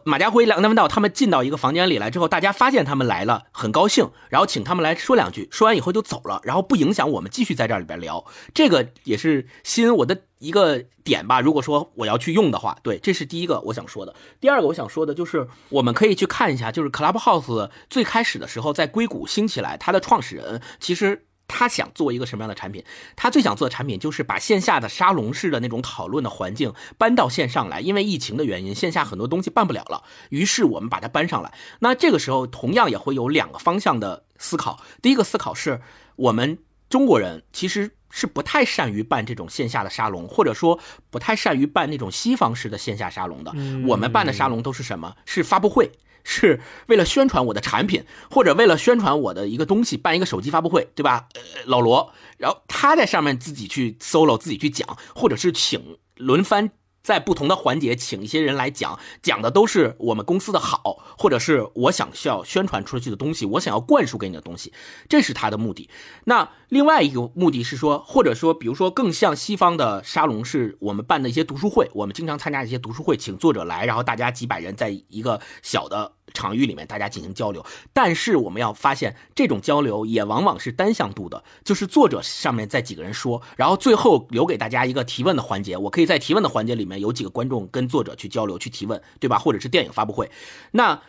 [0.04, 8.26] 马家辉、梁文道他们进到一个房间里来之后，大家发现他们来了，很高兴，然后请他们来说两句，说完以后就走了，然后不影响我们继续在这里边聊。
[8.54, 11.40] 这个也是吸引我的一个点吧。
[11.42, 14.16] 如果说我要去用的话，对，这是第一个我想说的。
[14.40, 21.26] 第二个我想说的就是，我们可以去看一下，就是 Clubhouse 最开始的时候在硅谷兴起来，它的创始人其实。
[21.48, 22.84] 他想做一个什么样的产品？
[23.16, 27.80] 他最想做的产品就是把线下的沙龙式的那种讨论的环境搬到线上来。
[27.80, 31.54] 因为疫情的原因，线下很多东西办不了了，于是我们把它搬上来。
[31.80, 34.80] 那这个时候同样也会有两个方向的思考。
[35.02, 35.82] 第一个思考是
[36.18, 40.80] 我们中国人其实是不太善于办这种线下的沙龙，或者说
[41.10, 43.54] 不太善于办那种西方式的线下沙龙的。
[43.88, 45.16] 我们办的沙龙都是什么？
[45.26, 45.92] 是发布会。
[46.30, 51.30] 是为了宣传我的产品，或者为了宣传我的一个东西，办一个手机发布会，对吧？
[51.34, 56.72] 呃，老罗，然后他在上面自己去 solo，自己去讲，或者是请轮番。
[57.04, 64.74] 在不同的环节，请一些人来讲，讲的都是我们公司的好，或者是我想需要宣传出去的东西，我想要灌输给你的东西，
[65.08, 65.90] 这是他的目的。
[66.26, 76.14] 那另外一个目的是说，或者说，比如说更像西方的沙龙，是我们办的一些读书会，我们经常参加一些读书会，请作者来，然后大家几百人在一个小的。
[76.34, 89.40] 场域里面大家进行交流，但是我们要发现这种交流也往往是单向度的，就是作者上面在几个人说，然后最后留给大家一个提问的环节，我可以在提问的环节里面有几个观众跟作者去交流去提问，对吧？
[89.40, 90.30] 或者是电影发布会。
[90.72, 91.02] 那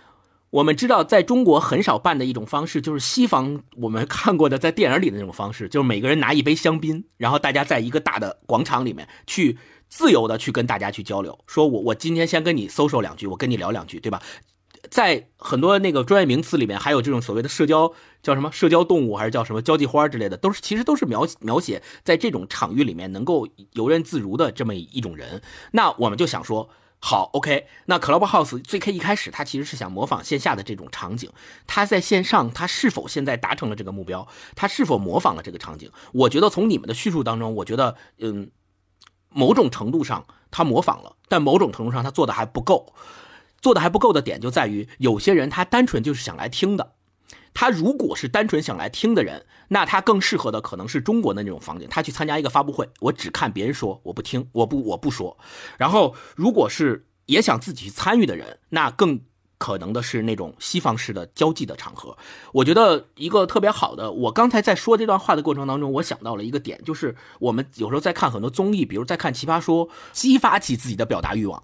[0.51, 9.59] 我们知道在中国很少办的一种方式，就是西方我们看过的在电影里的那种方式，就是每个人拿一杯香槟，然后大家在一个大的广场里面去
[9.89, 14.23] 自由的去跟大家去交流，说我我今天先跟你搜说两句，我跟你聊两句，对吧？
[14.91, 25.43] 在很多那个专业名词里面，还有这种所谓的社交叫什么社交动物，还是叫什么交际花之类的，都是其实都是描描写在这种场域里面能够游刃自如的这么一种人。
[25.73, 31.31] 那我们就想说，好，OK，那 Clubhouse 最开一开始，它其实是想模仿线下的这种场景，
[31.67, 34.27] 它在线上，它是否现在达成了这个目标？
[34.57, 35.91] 它是否模仿了这个场景？
[36.13, 38.51] 我觉得从你们的叙述当中，我觉得，嗯，
[39.29, 42.93] 某种程度上它模仿了，但某种程度上它做的还不够。
[43.61, 46.93] 做的还不够的点就在于，有些人他单纯就是想来听的。
[47.55, 51.89] 他如果是单纯想来听的人，那他更适合的可能是中国的那种房间。
[51.89, 55.37] 他去参加一个发布会，我只看别人说，我不听，我不我不说。
[55.77, 59.21] 然后，如果是也想自己去参与的人，那更
[59.59, 62.17] 可能的是那种西方式的交际的场合。
[62.53, 71.63] 我觉得一个特别好的，我刚才在说这段话的过程当中，我想到了一个点，就是我们有时候在看很多综艺，比如在看《奇葩说》，激发起自己的表达欲望，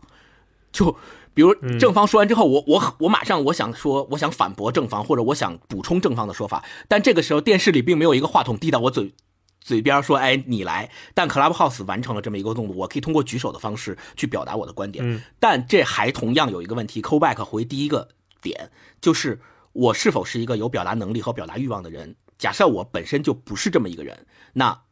[0.75, 0.95] 就。
[1.37, 9.13] 比如正方说完之后，我我我马上我想说，我想反驳正方，或者我想补充正方的说法，但这个时候电视里并没有一个话筒递到我嘴
[9.61, 10.93] 嘴边说，哎，你来。
[11.13, 15.25] 但 Clubhouse 完成了这么一个动作，我可以通过举手的方式去表达我的观点。
[15.41, 18.11] 但这还同样有一个问题，call back 回第一个
[18.41, 19.41] 点，就是
[19.73, 22.15] 我是否是一个有表达能力和表达欲望的人？
[22.39, 24.83] 假设我本身就不是这么一个人，那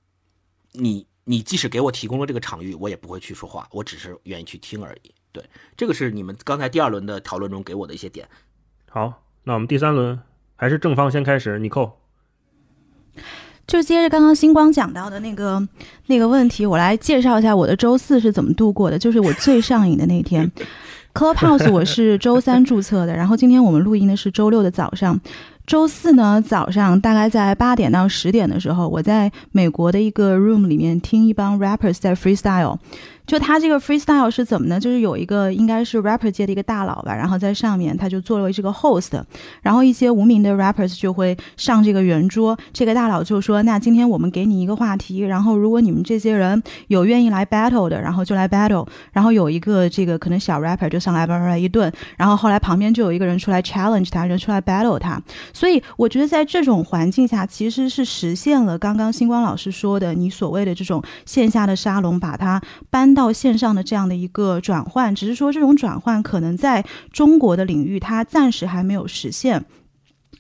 [0.73, 5.15] 你你即使给我提供了这个场域，我也不会去说话，我只是愿意去听而已。
[5.33, 5.43] 对，
[5.77, 8.29] 这个是你们刚才第二轮的讨论中给我的一些点。
[8.91, 10.21] 好，那我们第三轮
[10.57, 11.99] 还是正方先开始，你扣。
[13.67, 15.67] 就接着刚刚星光讲到的那个
[16.07, 18.99] 那个问题，我来介绍一下我的周四是怎么度过的。
[18.99, 20.51] 就是我最上瘾的那天
[21.15, 25.19] ，Clubhouse 我是周三注册的，然后今天我们录音的是周六的早上。
[25.65, 32.79] 周四呢早上大概在八点到十点的时候，我在美国的一个 room 里面听一帮 rappers 在 freestyle。
[33.25, 34.79] 就他这个 freestyle 是怎么呢？
[34.79, 39.23] 就是有一个应该是 rapper 界的一个大佬吧，然后在上面他就作为这个 host，
[39.63, 42.59] 然后一些无名的 rappers 就会上这个圆桌。
[42.73, 48.87] 这个大佬就说：“那今天我们给你一个话题，然后如果你们这些人有愿意来 battle 的，然后就来 battle。
[49.13, 55.19] 然后有一个这个可能小 rapper 就上来叭叭一顿，然后后来旁边就有一个人出来 challenge 他，人出来 battle 他。
[55.53, 62.61] 所以我觉得在这种环境下，其实是实现了刚刚星光老师说的你所谓的这种线下的沙龙，把它
[62.91, 63.12] 搬。
[63.15, 69.65] 到线上的这样的一个转换，只是说这种转换可能在中国的领域它暂时还没有实现。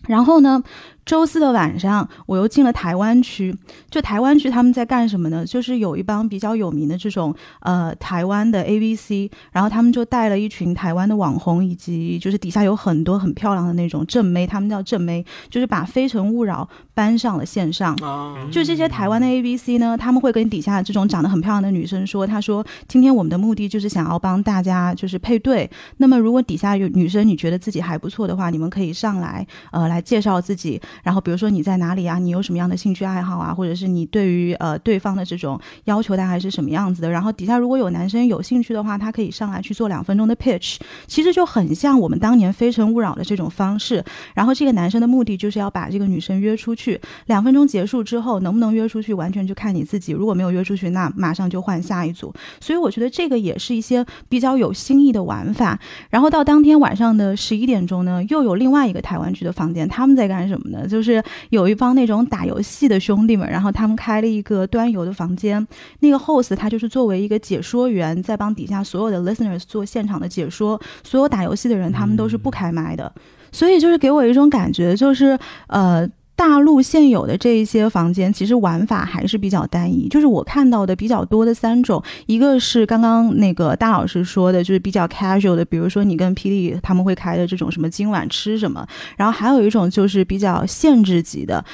[0.09, 0.64] 然后呢，
[1.05, 3.55] 周四的晚上，我又进了台湾区。
[3.91, 5.45] 就台湾区他们在干什么呢？
[5.45, 17.95] 就是有一帮比较有名的这种呃台湾的 A B C，然后他们就带了一群台湾的网红，以及就是底下有很多很漂亮的那种正妹，他们叫正妹，就是把《非诚勿扰》搬上了线上。
[17.97, 25.69] 啊，就这些台湾的 A B C 呢，他们会跟底下这种长得很漂亮的女生说：“他说，今天我们的目的就是想要帮大家就是配对。
[25.97, 30.81] 那么如果底下有女生你觉得自己还不错的话，你们可以上来呃来介绍自己。
[31.03, 37.11] 然后比如说你在哪里啊，你有什么样的兴趣爱好啊，或者是你对于呃对方的这种要求大概是什么样子的。
[37.11, 40.76] 然后底下如果有男生有兴趣的话，他可以上来去做两分钟的 pitch，
[41.07, 44.05] 其实就很像我们当年《非诚勿扰》的这种方式。
[44.34, 47.01] 然后这个男生的目的就是要把这个女生约出去。
[47.26, 50.12] 两分钟结束之后，能不能约出去，完全就看你自己。
[50.12, 52.32] 如果没有约出去，那马上就换下一组。
[52.61, 55.78] 所以我觉得这个也是一些比较有新意的玩法。
[56.11, 60.82] 然后到当天晚上的十一点钟呢，又有另外一个台湾区的房间，他们在干什么呢？
[60.87, 65.66] 就是有一帮那种打游戏的兄弟们，然后他们开了一个端游的房间。
[66.01, 70.80] 那个 host 他就是作为一个解说员，在帮底下所有的 listeners 做现场的解说。
[71.03, 73.12] 所有打游戏的人，他们都是不开麦的。
[73.51, 76.09] 所以就是给我一种感觉，就是呃。
[76.35, 80.09] 大陆现有的这一些房间，其实玩法还是比较单一。
[80.09, 88.87] 就是我看到的比较多的三种，一个是刚刚那个大老师说的，就是比较 casual 的，比如说你跟霹雳他们会开的这种什么今晚吃什么。
[89.16, 91.64] 然后还有一种就是比较限制级的。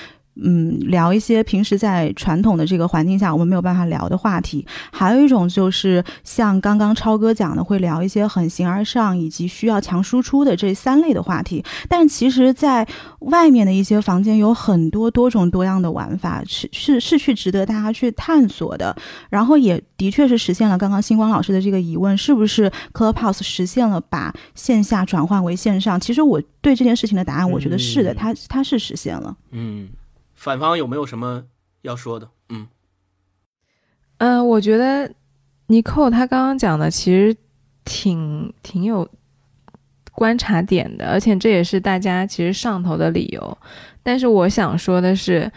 [0.42, 11.64] 嗯，聊一些平时在传统的这个环境下我们没有办法聊的话题，还有一种就是像刚刚超哥讲的，会聊一些很形而上以及需要强输出的这三类的话题。
[11.88, 12.86] 但其实，在
[13.20, 18.94] 外面的一些房间有很多多种多样的玩法，是 是是去值得大家去探索的。
[19.28, 25.98] 然后也的确是实现了刚刚星光老师的这个疑问，是不是 Clubhouse 实现了把线下转换为线上？
[25.98, 29.36] 其实我对这件事情的答案，我觉得是的，它它是实现了。
[29.50, 29.88] 嗯。
[30.38, 31.42] 反方有没有什么
[31.82, 32.28] 要说的？
[32.50, 32.68] 嗯，
[34.18, 35.12] 嗯，我觉得
[35.66, 37.36] 尼寇他刚刚讲的其实
[37.84, 39.06] 挺挺有
[40.12, 43.58] 观察点的，而且这也是大家其实上头的理由。
[44.04, 45.50] 但是我想说的是，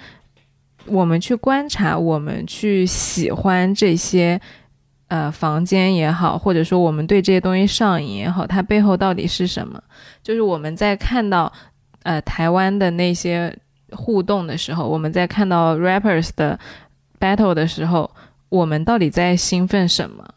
[0.88, 4.42] 我们去观察，我们去喜欢这些
[5.10, 9.80] 呃房间也好，或者说我们对这些东西上瘾也好，它背后到底是什么？
[10.24, 11.54] 就是我们在看到
[12.02, 13.56] 呃台湾的那些。
[13.92, 16.60] 互动的时候，我们在看到 rappers 的
[17.20, 18.10] battle 的时候，
[18.50, 20.34] 我们到底在兴奋什么？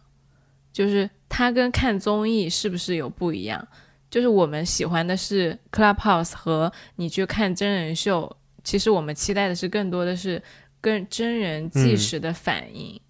[0.72, 3.66] 就是它跟看综艺是不是有不一样？
[4.10, 10.40] 就是我们喜欢的是 Clubhouse 和你去看真人秀，其实我们期待的是更多的是
[10.80, 13.00] 跟真人即时的反应。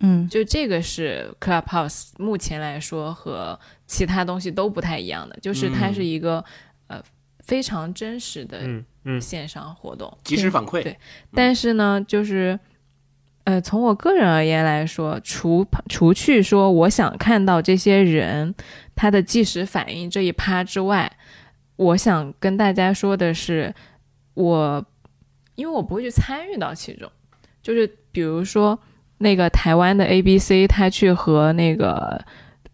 [0.00, 6.44] 嗯，就这个是 Clubhouse 目前来说和其他东西都不太一样的，就是它是一个
[6.88, 7.02] 呃
[7.44, 8.60] 非常真实的。
[9.20, 10.96] 线上活动及时反馈对，
[11.34, 12.58] 但是呢，就是
[13.44, 18.54] 呃，从我个人而言来说，除除去说我想看到这些人
[18.94, 21.18] 他的即时反应这一趴之外，
[21.76, 23.74] 我想跟大家说的是，
[24.32, 24.82] 我
[25.54, 27.06] 因为我不会去参与到其中，
[27.60, 28.78] 就是比如说
[29.18, 32.24] 那个台湾的 A B C，他去和那个。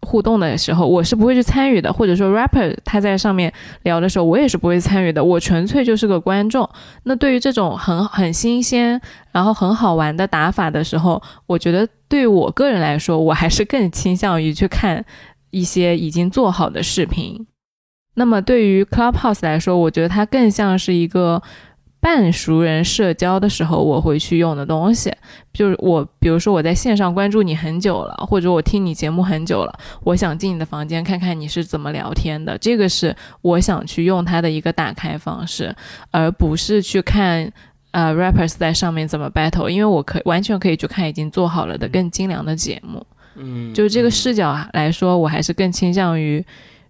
[0.01, 3.51] 互动的时候，我是不会去参与的，或者说 rapper 他在上面
[3.83, 6.67] 聊的时候，我也是不会参与的，我纯粹就是个观众。
[7.03, 8.99] 那对于这种很很新鲜，
[9.31, 15.05] 然后很好玩的打法的时候，我觉得对我个人来说，我还是更倾向于去看
[15.51, 17.47] 一些已经做好的视频。
[18.15, 21.41] 那么对于 Clubhouse 来说，我觉得它更像是一个。
[22.01, 25.13] 半熟人社交的时候，我会去用的东西，
[25.53, 35.75] 就是我，比如说我在线上关注你很久了，或者我听你节目很久了，我想进你的房间看看你是怎么聊天的，这个是我想去用它的一个打开方式，
[36.09, 37.53] 而不是去看
[37.91, 46.43] 呃 rappers 在上面怎么 battle，因为我可完全可以去看已经做好了的更精良的节目，嗯，就这个视角来说，我还是更倾向于。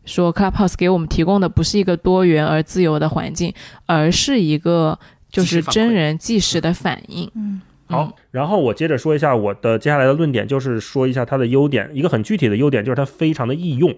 [0.04, 3.54] 说 Clubhouse 给我们提供的不是一个多元而自由的环境，
[3.86, 4.98] 而是一个
[5.30, 7.30] 就是真人即时的反应。
[7.36, 11.90] 嗯，好，然后我接着说一下我的接下来的论点，就是说一下它的优点。
[11.94, 13.96] 一个很具体的优点就是它非常的易用。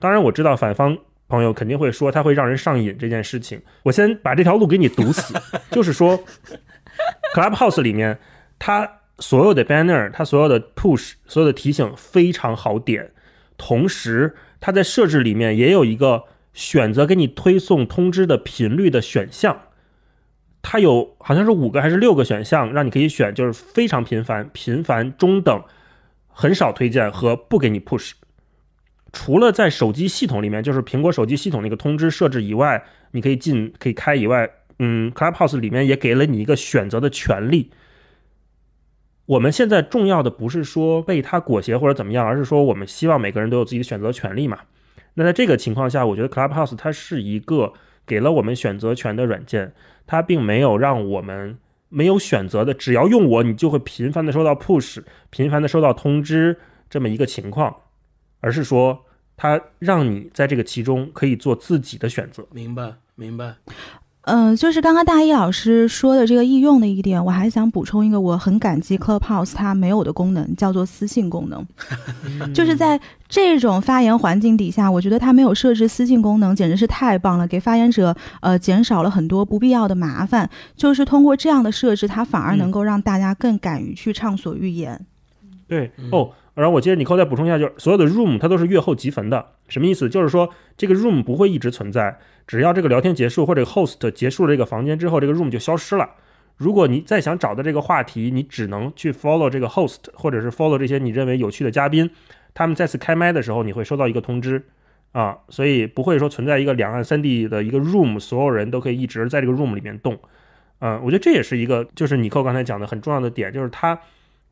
[0.00, 0.98] 当然我知道反方
[1.28, 3.62] 朋友肯定会说它会让人上瘾这件事情。
[3.84, 5.34] 我先把这条路给你堵死，
[5.70, 6.18] 就是说
[7.34, 8.18] Clubhouse 里面
[8.58, 8.90] 它
[9.20, 13.12] 所有的 banner，它所有的 push，所有的提醒非常好点，
[13.56, 14.34] 同时。
[14.64, 19.64] 它在设置里面也有一个选择给你推送通知的频率的选项，
[20.62, 25.62] 它有好像是五个还是六个选项，让你可以选，就是非常频繁、频繁、中等、
[26.28, 28.12] 很少推荐和不给你 push。
[29.12, 34.48] 除了在手机系统里面，就是苹果手机系统那个通知设置以外，你可以进可以开以外，
[34.78, 37.70] 嗯，Clubhouse 里面也给了你一个选择的权利。
[39.26, 44.58] 我们现在重要的不是说被它裹挟或者怎么样，而是说我们希望每个人都有自己的选择权利嘛。
[45.14, 47.72] 那在这个情况下，我觉得 Clubhouse 它是一个
[48.04, 49.72] 给了我们选择权的软件，
[50.06, 51.56] 它并没有让我们
[51.88, 56.58] 没有选择的，只要用我，你就会频繁的收到 push，频繁的收到通知
[56.90, 57.74] 这么一个情况，
[58.40, 59.06] 而是说
[59.36, 62.46] 它让你在这个其中可以做自己的选择。
[62.50, 63.54] 明白，明白。
[64.26, 71.66] 嗯，就是刚刚大一老师说的这个易用的一点，我还想补充一个我很感激 Clubhouse 它没有的功能，叫做私信功能。
[72.54, 72.98] 就是在
[73.28, 80.48] 这种发言环境底下，我觉得它没有设置私信功能，简直是太棒了，给发言者呃减少了很多不必要的麻烦。
[80.74, 85.04] 就是通过这样的设置，它反而能够让大家更敢于去畅所欲言。
[85.68, 90.08] 对嗯哦，然后我接着你扣再补充一下，就是所有的 room 它都是阅后即焚的，什么意思？
[90.08, 96.10] 就是说这个 room 不会一直存在，只要这个聊天结束或者 host 结束了这个房间之后，这个 room 就消失了。
[96.56, 102.08] 如果你再想找到这个话题，你只能去 follow 这个 host，或者是 follow 这些你认为有趣的嘉宾，
[102.54, 104.62] 他们再次开麦的时候，你会收到一个通知
[105.10, 110.16] 啊，所以不会说存在一个两岸三地的一个 room，所有人都可以一直在这个 room 里面动。
[110.78, 113.98] 嗯，我觉得这也是一个，就是尼寇刚才讲的很重要的点，就是他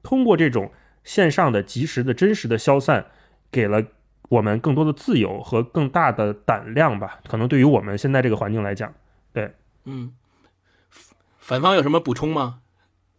[0.03, 0.73] 通过这种
[1.05, 3.07] 线上的及时的真实的消散，
[3.51, 3.83] 给了
[4.29, 7.21] 我们更多的自由和更大的胆量吧。
[7.29, 8.93] 可能对于我们现在这个环境来讲，
[9.33, 9.53] 对
[9.85, 10.13] 嗯，
[11.39, 12.61] 反方有什么补充吗？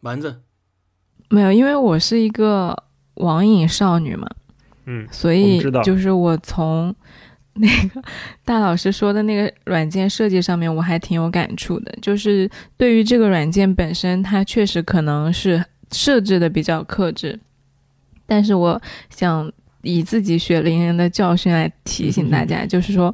[0.01, 0.41] 丸子，
[1.29, 2.83] 没有，因为我是一个
[3.15, 4.27] 网瘾少女嘛，
[4.85, 6.93] 嗯，所以就是我从
[7.55, 8.01] 那个
[8.43, 11.95] 大老师说的那个软件设计上面，我还挺有感触的。
[12.01, 17.39] 就是对于这个软件本身，它确实可能是设置的比较克制，
[18.33, 18.81] 但是我
[19.11, 19.51] 想
[19.83, 23.13] 以自己血淋淋的教训来提醒大家，就是说，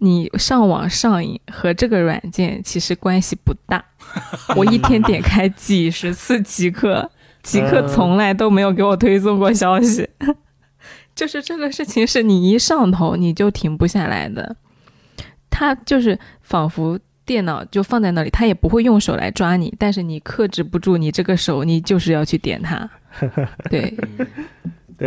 [0.00, 3.82] 你上网上瘾和这个软件其实关系不大。
[4.54, 7.10] 我一天点开几十次极客，
[7.42, 10.06] 极客从来都没有给我推送过消息。
[11.16, 14.56] 就是这个事情是你一上头你就停不下来的，
[15.48, 22.90] 它就是仿佛电脑就放在那里，它也不会用手来抓你，但是你克制不住你这个手，你就是要去点它。
[23.70, 23.94] 对，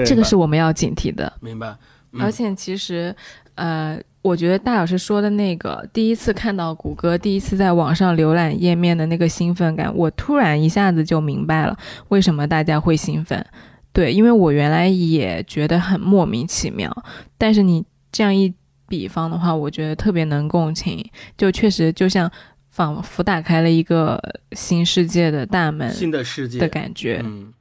[0.05, 1.31] 这个是我们要警惕的。
[1.39, 1.67] 明白。
[1.69, 3.15] 嗯而且其实，
[3.55, 11.75] 呃，我觉得大老师说的那个第一次看到谷歌，第一次在网上浏览页面的那个兴奋感，我突然一下子就明白了
[12.09, 13.43] 为什么大家会兴奋。
[13.91, 16.95] 对，因为我原来也觉得很莫名其妙，
[17.35, 18.53] 但是你这样一
[18.87, 21.03] 比方的话，我觉得特别能共情，
[21.35, 22.31] 就确实就像
[22.69, 27.21] 仿佛打开了一个新世界的大门新的世界的感觉。
[27.25, 27.51] 嗯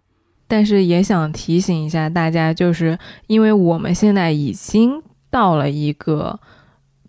[0.53, 6.39] 但是也想提醒一下大家，就是因为我们现在已经到了一个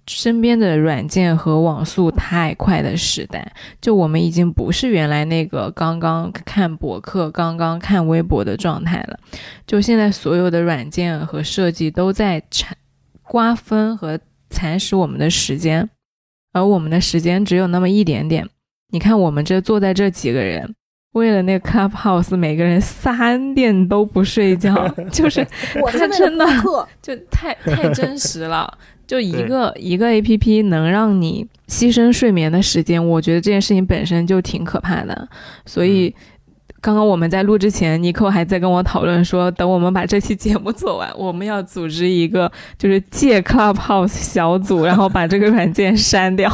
[0.07, 9.19] 身边的软件和网速太快的时代，就我们已经不是原来那个刚刚看博客、刚刚看微博的状态了。
[9.67, 12.77] 就现在所有的软件和设计都在产
[13.23, 14.17] 瓜分和
[14.49, 15.89] 蚕食我们的时间，
[16.53, 18.47] 而我们的时间只有那么一点点。
[18.91, 20.75] 你看，我们这坐在这几个人。
[21.13, 25.45] 为了那个 Clubhouse，每个人三点都不睡觉， 就是
[25.81, 26.45] 我是为了真的，
[27.01, 28.71] 就太太真实了。
[29.05, 35.27] 就一个一个 A P P 能让你牺牲睡眠的时间，我觉得这件事情本身就挺可怕的。
[35.65, 36.15] 所以，
[36.83, 46.51] 刚刚我们在录之前，尼寇还在跟我讨论说，等我们把这期节目做完，我们要组织一个就是借 Clubhouse 小组，然后把这个软件删掉。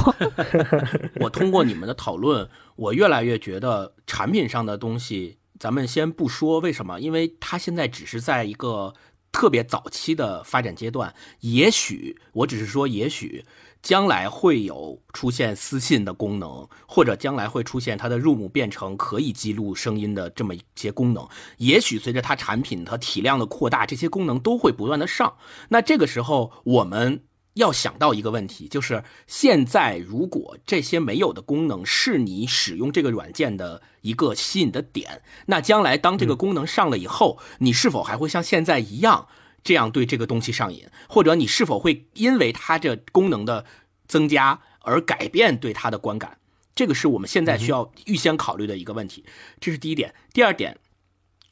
[1.19, 8.93] 我通过你们的讨论，我越来越觉得产品上的东西，咱们先不说为什么，因为它现在只是在一个
[9.31, 11.11] 特别早期的发展阶段。
[11.39, 13.43] 也许我只是说，也许
[13.81, 21.27] 将来会有出现私信的功能，或者将来会出现它的 Room 变成可以记录声音的这么一些功能。
[21.57, 25.35] 也许随着它产品它体量的扩大，这些功能都会不断的上。
[25.69, 27.23] 那这个时候，我们
[27.53, 39.27] 要想到一个问题，就是现在如果这些没有的功能是你使用这个软件的一个吸引的点，那将来当这个功能上了以后，你是否还会像现在一样
[39.63, 40.85] 这样对这个东西上瘾？
[41.07, 43.65] 或者你是否会因为它这功能的
[44.07, 46.37] 增加而改变对它的观感？
[46.75, 49.25] 这个是我们现在需要预先考虑的一个问题。
[49.59, 50.13] 这是第一点。
[50.33, 50.77] 第二点，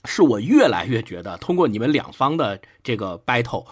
[0.05, 3.65] 是我越来越觉得，通过你们两方的这个 battle。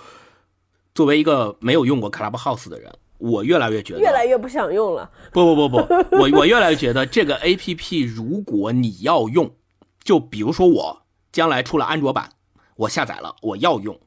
[0.94, 5.12] 作为一个没有用过 Clubhouse 的人，我越来越觉得，越来越不想用了。
[5.34, 9.54] 不不不不， 我我越来越觉得这个 A P P 如果你要用，
[10.04, 11.02] 就比如说我
[11.34, 12.32] 将来出了安卓版，
[12.78, 14.00] 我下载了，我要用，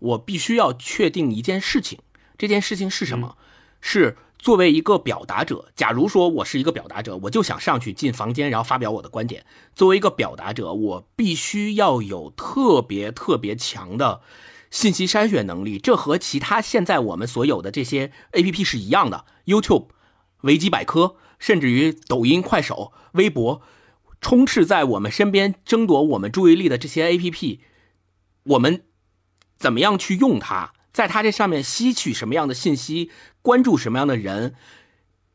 [0.00, 2.00] 我必须要确定一件事情，
[2.36, 3.36] 这件事情是什么？
[3.80, 9.44] 是作为一个表达者，假如说我是一个表达者，我就想上去进房间，然后发表我的观点。
[9.74, 14.22] 作为一个表达者，我必须要有特别特别强的
[14.70, 15.78] 信息筛选能力。
[15.78, 19.88] 这和其他现在我们所有的这些 A P P 是一样的，YouTube、
[20.42, 23.60] 维基百科，甚至于抖音、快手、微博，
[24.22, 27.60] 充斥在我们身边，争夺我们注意力的这些 A P P，
[28.44, 28.84] 我们
[29.60, 30.72] 怎么样去用它？
[30.92, 34.56] 在它这上面吸取什么样的信息，关注什么样的人，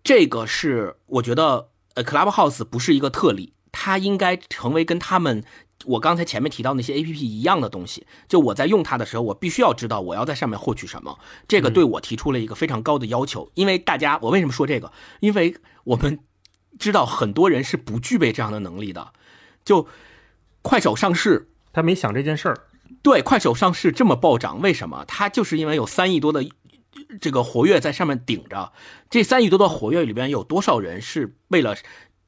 [0.03, 5.45] 这个是我觉得，呃，Clubhouse 不是一个特例，它应该成为跟他们
[5.85, 8.05] 我刚才前面提到那些 APP 一样的东西。
[8.27, 11.17] 就我在用它的时候，我必须要知道我要在上面获取什么，
[11.47, 13.49] 这个对我提出了一个非常高的要求。
[13.53, 14.91] 因为大家，我为什么说这个？
[15.21, 15.55] 因为
[15.85, 16.19] 我们
[16.77, 19.13] 知道很多人是不具备这样的能力的。
[19.63, 19.87] 就
[20.61, 22.67] 快手上市，他没想这件事儿。
[23.05, 25.05] 对，快手上市这么暴涨，为什么？
[25.07, 26.43] 它就是因为有三亿多的
[27.21, 28.73] 这个活跃在上面顶着。
[29.11, 31.75] 这三亿多的活跃里边有多少人是为了，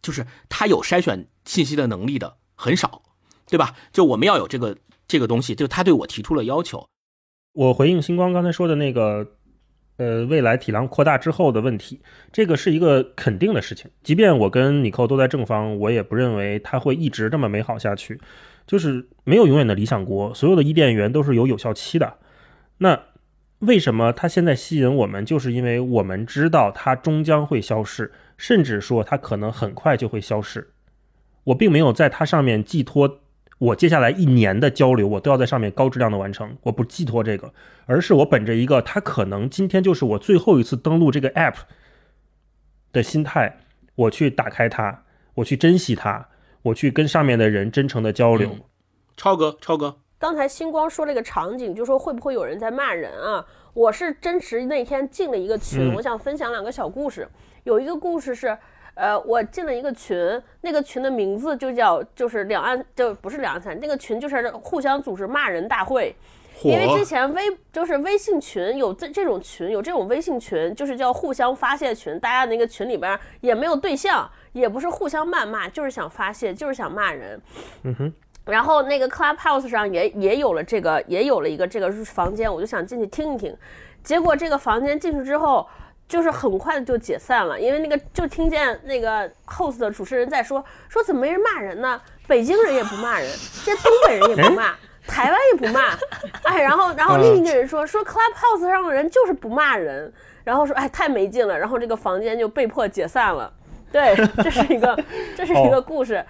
[0.04, 3.02] 就是他有筛选信息的能力的很少，
[3.50, 3.74] 对吧？
[3.92, 6.88] 就我们要有这个这个东西，就他对我提出了要求。
[7.54, 9.28] 我回应星光刚才说的那个，
[9.98, 12.00] 呃，未来体量扩大之后的问题，
[12.32, 13.90] 这个是一个肯定的事情。
[14.04, 18.22] 即便我跟尼寇都在正方，我也不认为它会一直这么美好下去。
[18.68, 22.18] 就是没有永远的理想国，所有的伊甸园都是有有效期的。
[22.80, 23.02] 那
[23.60, 25.26] 为什么它现在吸引我们？
[25.26, 30.74] 就是因为我们知道它终将会消逝，甚至说它可能很快就会消逝。
[31.46, 33.22] 我并没有在它上面寄托
[33.58, 36.56] 我接下来一年的交流，我都要在上面高质量的完成。
[36.64, 37.52] 我不寄托这个，
[37.86, 41.56] 而是我本着一个它可能今天就是我最后一次登录这个 app
[42.92, 43.58] 的心态，
[43.96, 45.04] 我去打开它，
[45.36, 46.28] 我去珍惜它。
[46.68, 48.50] 我去跟上面的人真诚的交流，
[49.16, 53.46] 超哥，超哥，刚才星光说了一个场景，就说会不会有人在骂人啊？
[53.74, 57.28] 我是真实那天进了一个群，我想分享两个小故事。
[57.64, 58.58] 有一个故事是，
[58.96, 66.14] 呃，我进了一个群，那个群的名字就叫就是两岸，就不是两岸三，那个群就是互相组织骂人大会。
[66.64, 74.28] 因为之前微就是微信群有这这种群，有这种微信群，就是叫互相发泄群，大家那个群里边也没有对象。
[74.58, 77.42] 也不是互相谩骂，就是想发泄，就是想骂人。
[77.84, 78.14] 嗯哼。
[78.46, 83.54] 然后那个 Clubhouse 上也也有了这个，也有了一个这个房间，我就想进去听一听。
[84.04, 85.68] 结果这个房间进去之后，
[86.08, 92.02] 就是很快的就解散了，因为那个就听见那个 host 的主持人在说说怎么没人骂人呢？
[92.26, 93.30] 北京人也不骂人，
[93.66, 94.74] 这东北人也不骂，
[95.06, 95.90] 台湾也不骂。
[96.44, 100.10] 哎，然后然后另一个人说说 Clubhouse 上的人就是不骂人，
[100.46, 103.52] 然后说哎太没劲了，然后这个房间就被迫解散了。
[103.92, 104.98] 对，这是一个，
[105.36, 106.26] 这是一个故事。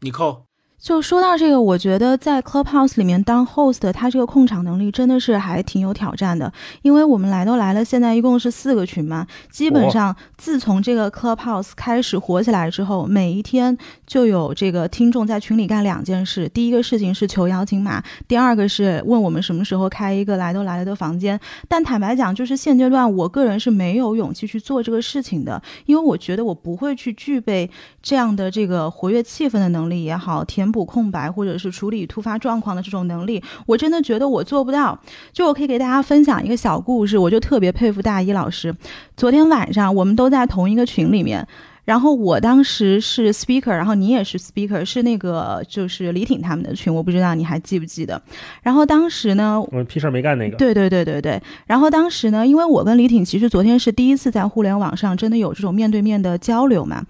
[0.00, 0.47] 你扣。
[0.80, 6.50] 就说到这个，我觉得在 Clubhouse 里面当 host，他这个控场能力真的是还挺有挑战的。
[6.82, 13.76] 因为我们来都来了，现在一共是四个群嘛，基本上自从这个 Clubhouse 开始火起来之后，每一天
[14.06, 21.38] 就有这个听众在群里干两件事：第一个事情是求邀请码，第二个是问我们什么时候开一个来都来了的房间。
[21.66, 27.68] 但坦白讲，就是现阶段我个人是没有勇气去做这个事情的，因为我觉得我不会去具备
[28.00, 30.67] 这样的这个活跃气氛的能力也好，填。
[30.68, 34.98] 填补空白，或者是处理突发状况的这种能力，我真的觉得我做不到。
[35.32, 38.74] 就我可以给大家分享一个小故事，我就特别佩服大一老师。
[39.16, 41.46] 昨天晚上我们都在同一个群里面。
[41.88, 48.20] 然后我当时是 speaker，然后你也是 speaker，是那个就是李挺他们的群，我不知道你还记不记得。
[48.62, 50.56] 然后当时呢，我屁事儿没干那个。
[50.58, 51.40] 对对对对对。
[51.66, 57.02] 然后当时呢，因为我跟李挺其实昨天是第一次在互联网上真的有这种面对面的交流嘛。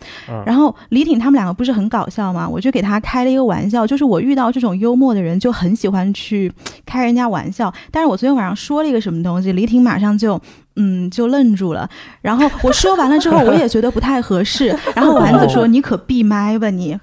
[0.46, 2.48] 然后李挺他们两个不是很搞笑吗？
[2.48, 6.52] 我就给他开了一个玩笑，就是我遇到这种幽默的人就很喜欢去
[6.86, 7.74] 开人家玩笑。
[7.90, 10.40] 但是我昨天晚上说了一个什么东西，李挺马上就。
[10.78, 11.88] 嗯，就愣住了。
[12.22, 14.74] 然后我说完了之后，我也觉得不太合适。
[14.94, 16.98] 然后丸子说：“你可闭麦吧，你。”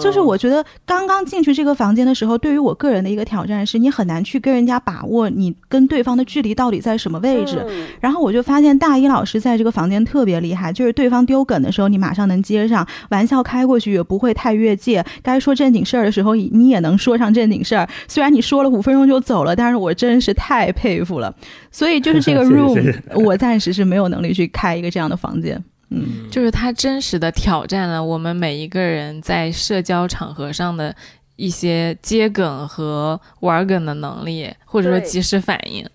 [0.00, 7.64] 就是我觉得刚刚进去这个房间的时候，对于我个人的一个挑战是，你很难去跟人家把握你跟对方的距离到底在什么位置。
[8.00, 15.04] 然后我就发现大一老师在这个房间特别厉害，就是对方丢梗的时候，你马上能接上，玩笑开过去也不会太越界。
[15.22, 17.86] 该说正经事儿的时候，你也能说上正经事儿。
[18.06, 21.34] 虽然你说了五分钟就走了，但是我真是太佩服了。
[21.70, 25.62] 所以就是这个 room，我暂时是没有能力去开一个这样的房间。
[25.90, 30.94] 嗯，就是他真实的挑战了我们每一个人在社交场合上的
[31.36, 35.88] 一些接梗和玩梗的能力，或者说及时反应。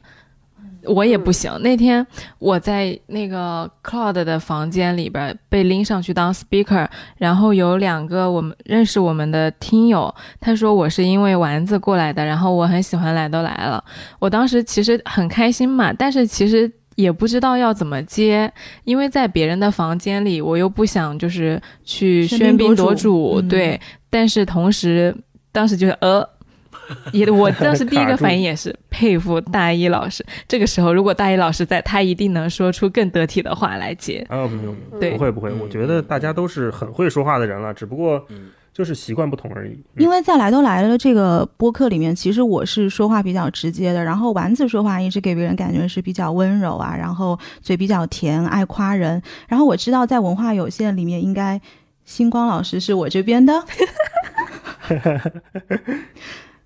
[0.86, 1.50] 我也不行。
[1.62, 2.06] 那天
[2.40, 6.88] 我在那个 Cloud 的房间里边被拎上去当 speaker，
[7.18, 13.82] 然后有两个我们认识我们的听友，他说我是因为丸子过来的，然后我很喜欢来都来了。
[14.20, 16.70] 我当时其实很开心嘛，但是其实。
[16.96, 18.52] 也不知道要怎么接，
[18.84, 23.82] 因为在别人的房间里，我又不想就是去喧喧宾宾夺主夺主，嗯对。
[24.10, 25.16] 但是同时，
[25.52, 26.28] 当时就是呃，
[27.12, 30.24] 也我当时 第一个反应也是佩服大一老师。
[30.48, 34.24] 这个时候，如果大一老师在，他一定能说出更得体的话来接。
[34.30, 39.72] 啊，不用，不对不会不会，嗯我觉得大家都是很会说话的人了，只不过嗯就是习惯不同而已。
[39.74, 49.22] 嗯因为在来都来了这个播客里面，其实我是说话比较直接的，然后丸子说话一直给别人感觉是比较温柔啊，然后嘴比较甜，爱夸人。
[49.48, 51.62] 然后我知道在文化有限里面，应该
[52.04, 53.54] 星光老师是我这边的，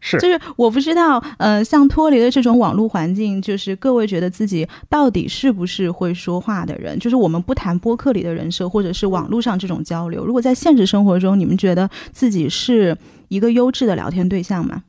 [0.08, 6.98] 是就是我不知道，呃，像脱离了这种网络环境，就是各位觉得自己到底是不是会说话的人？
[7.00, 12.98] 就是我们不谈播客里的人设，或者是网络上这种交流，如果在现实生活中，你们觉得自己是
[13.28, 14.84] 一个优质的聊天对象吗？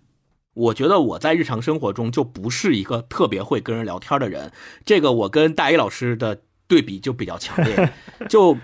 [0.54, 4.50] 我觉得我在日常生活中就不是一个特别会跟人聊天的人，
[4.84, 7.92] 这个我跟大一老师的对比就比较强烈。
[8.28, 8.56] 就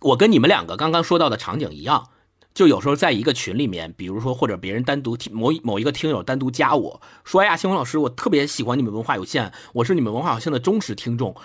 [0.00, 2.08] 我跟你们两个刚刚说到的场景一样，
[2.56, 11.36] 就有时候在一个群里面，比如说或者别人单独听某某一个听友单独加我说：“哎呀，星光老师，我特别喜欢你们文化有限，我是你们文化有限的忠实听众。”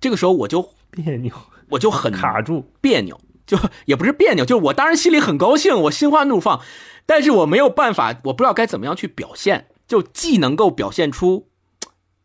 [0.00, 1.34] 这个时候我就别扭，
[1.70, 2.70] 我就很卡住。
[2.80, 6.60] 别扭，就也不是别扭，就是我当然心里很高兴，我心花怒放，
[7.06, 11.48] 但是我没有办法，我不知道该怎么样去表现，就既能够表现出，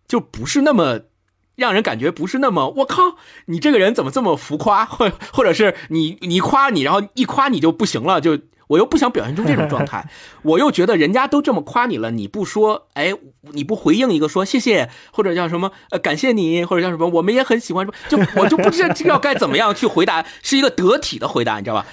[0.07, 0.99] 就不是那么
[1.57, 8.37] 让人感觉不是那么我靠，你这个人怎么这么浮夸，或 或者是你你夸你，然后一夸你就不行了，就
[8.67, 10.07] 我又不想表现出这种状态，
[10.43, 21.87] 我又觉得人家都这么夸你了，你不说，哎，你不回应一个说谢谢，或者叫什么呃感谢你，或者叫什么我们也很喜欢，就我就不知知道该怎么样去回答，是一个得体的回答，你知道吧？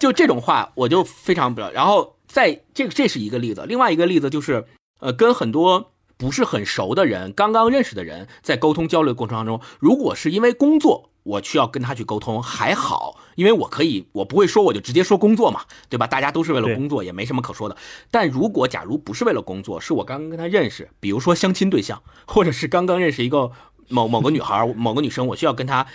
[0.00, 1.70] 就这种话我就非常不了。
[1.72, 4.64] 然后在这个这是一个例子，另外一个例子就是
[4.98, 5.92] 呃跟很多。
[6.18, 16.08] 不是很熟的人，刚刚认识的人，在沟通交流过程当中，如果是因为工作，我需要跟他去沟通，还好，因为我可以，我不会说我就直接说工作嘛，对吧？
[16.08, 17.76] 大家都是为了工作，也没什么可说的。
[18.10, 23.52] 但如果假如不是为了工作，是我刚刚跟他认识，比如说相亲对象，或者是刚刚认识一个
[23.88, 25.86] 某某个女孩、某个女生，我需要跟她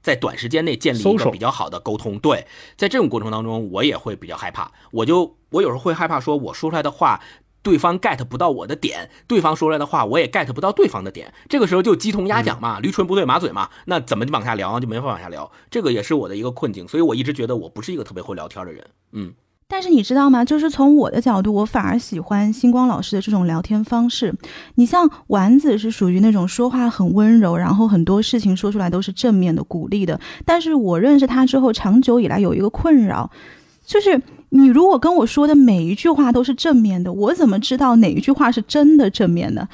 [0.00, 2.18] 在短时间内建立一个比较好的沟通。
[2.18, 2.46] 对，
[2.78, 7.20] 在这种过程当中，我也会比较害怕，我就我有时候会害怕说，我说出来的话。
[7.62, 19.32] 对方 get 不到我的点，对方说出来的话我也 get 不到对方的点，这个时候就鸡同鸭讲嘛，驴唇不对马嘴嘛，那怎么就往下聊就没法往下聊，这个也是我的一个困境，所以我一直觉得我不是一个特别会聊天的人，嗯，
[19.68, 20.44] 但是你知道吗？
[20.44, 24.34] 就是从我的角度，我反而喜欢星光老师的这种聊天方式。
[24.74, 30.20] 你像丸子是属于那种说话很温柔，然后很多事情说出来都是正面的、鼓励的。
[30.44, 33.30] 但是我认识他之后，长久以来有一个困扰，
[33.86, 34.20] 就是
[34.54, 39.66] 你如果跟我说的每一句话都是正面的，我怎么知道哪一句话是真的正面的？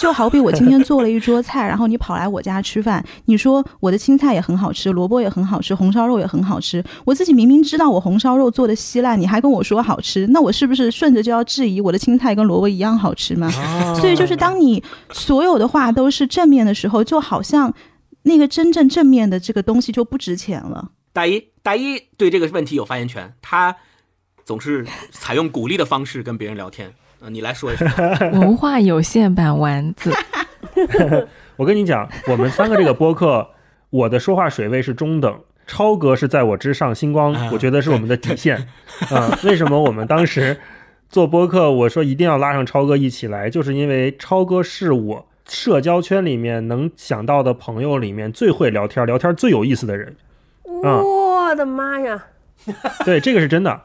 [0.00, 6.82] 就好比我今天做了一桌菜，然后你跑来我家吃饭，你说我的青菜也很好吃，萝卜也很好吃，红烧肉也很好吃。
[7.04, 13.48] 我自己明明知道我红烧肉做的稀烂，你还跟我说好吃，那我是不是顺着就要质疑我的青菜跟萝卜一样好吃吗？
[13.94, 14.82] 所以就是当你
[15.12, 17.72] 所有的话都是正面的时候，就好像
[18.24, 20.90] 那个真正正面的这个东西就不值钱了。
[21.12, 23.76] 大一大一对这个问题有发言权，他
[24.44, 27.86] 总是采用鼓励的方式跟别人聊天，呃，你来说一说，
[28.38, 30.12] 文化有限版丸子，
[31.56, 33.48] 我跟你讲，我们三个这个播客，
[33.90, 38.68] 我的说话水位是中等，超哥是在我之上，星光啊我觉得是我们的底线。
[39.10, 40.56] 啊、 为什么我们当时
[41.08, 50.14] 做播客，我说一定要拉上超哥一起来，就是因为超哥是我社交圈里面能想到的朋友里面最会聊天、聊天最有意思的人。
[50.82, 52.26] 啊我的妈呀！
[53.04, 53.80] 对，这个是真的。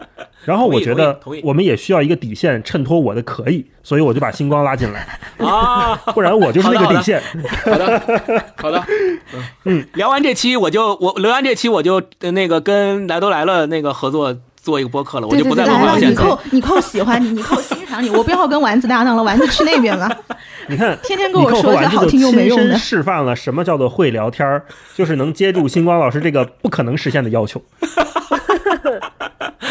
[0.45, 5.05] 然后我觉得我们也需要一个底线衬托我的可以，所以我就把星光拉进来，
[5.45, 7.21] 啊，不然我就是那个底线。
[7.65, 8.01] 好的，
[8.55, 8.83] 好的，
[9.65, 20.09] 嗯，聊完这期我就我聊完这期我就呃那个跟来都来了那个合作做一个播客了，我就不再来了，文化有限你扣你扣喜欢你，你扣欣赏你，我不要跟丸子搭档了，丸子去那边了。
[20.67, 24.63] 你看，天天跟我说些好听又没用的示范了什么叫做会聊天儿，
[24.95, 27.61] 就是能接住星光老师这个不可能实现的要求，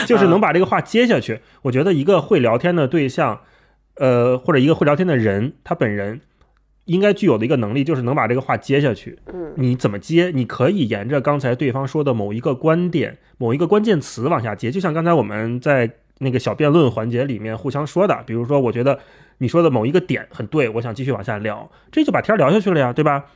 [0.07, 1.41] 就是能把这个话接下去。
[1.63, 3.41] 我觉得一个会聊天的对象，
[3.97, 6.21] 呃，或者一个会聊天的人，他本人
[6.85, 9.19] 应该具有的一个能力，就是能把这个话接下去。
[9.33, 10.31] 嗯，你怎么接？
[10.35, 18.99] 你可以沿着刚才对方说的某一个观点、某一个关键词往下接，就像刚才我们在那个小辩论环节里面互相说的，比如说，我觉得
[19.39, 23.27] 你说的某一个点很对，我想继续往下聊，这就把天聊下去了呀，对吧？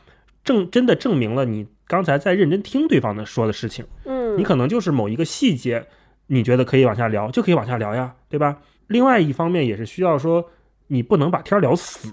[0.44, 5.86] 证真的证明了你刚才在认真听对方的说的事情，嗯，你可能就是某一个细节，
[6.26, 8.58] 你觉得可以往下聊，就可以往下聊呀，对吧？
[8.88, 10.50] 另外一方面也是需要说，
[10.88, 12.12] 你不能把天儿聊死，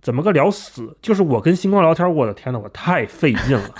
[0.00, 0.96] 怎么个聊死？
[1.02, 3.74] 就是我跟星光聊天，我的天呐，我太费劲了。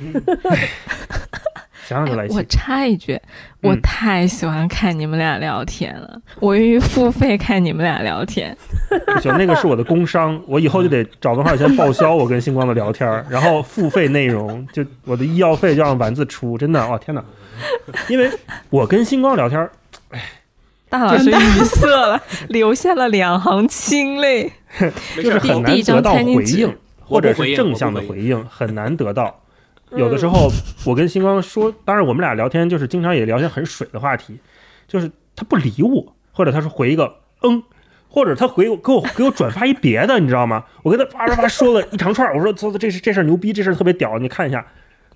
[1.90, 2.42] 哎想想就来哎我。
[2.44, 3.20] 插一句，
[3.62, 8.56] 我嗯太喜欢看你们俩聊天了，我愿意付费看你们俩聊天。
[8.88, 17.22] 不 行，那个是我的工伤，我以后就得找文化先报销我跟星光的聊天，然后付费内容就我的医药费就让丸子出，真的，哦天哪！
[18.08, 18.30] 因为
[18.70, 19.68] 我跟星光聊天
[20.10, 20.22] 哎，
[20.88, 24.52] 大老师语塞 了，留下了两行清泪。
[25.16, 29.39] 就是很难得到回应，或者是正向的回应，很难得到。
[29.92, 30.50] 有的时候，
[30.86, 34.38] 我跟星光说，当然我们俩聊天就是经常也聊些很水的话题，
[34.86, 37.62] 就是他不理我，或者他说回一个嗯，
[38.08, 40.64] 或者他回我给我给我转发一别的，你知道吗？
[40.82, 44.66] 我跟他叭叭叭说了一长串，我说这这是这事儿牛逼，这事儿特别屌，你看一下。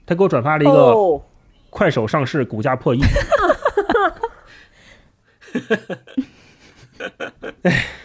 [0.06, 1.22] 他给我转发了一个哦，
[1.70, 3.00] 快手上市，股价破亿。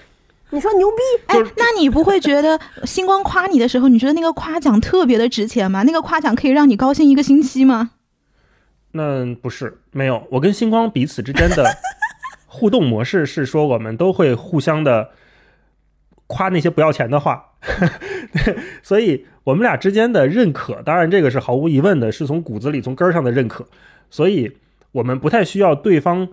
[0.51, 0.97] 你说牛逼，
[1.27, 5.83] 哎，那你不会觉得星光夸你的时候，你觉得那个夸奖特别的值钱吗？
[5.83, 7.91] 那个夸奖可以让你高兴一个星期吗？
[8.91, 11.65] 那不是没有，我跟星光彼此之间的
[12.47, 15.11] 互动模式是说，我们都会互相的
[16.25, 17.51] 夸那些不要钱的话，
[18.33, 23.67] 对， 所以我们俩之间的认可，当然这个是毫无疑问的，是从骨子里从根儿上的认可，
[24.09, 24.57] 所以
[24.93, 26.27] 我们不太需要对方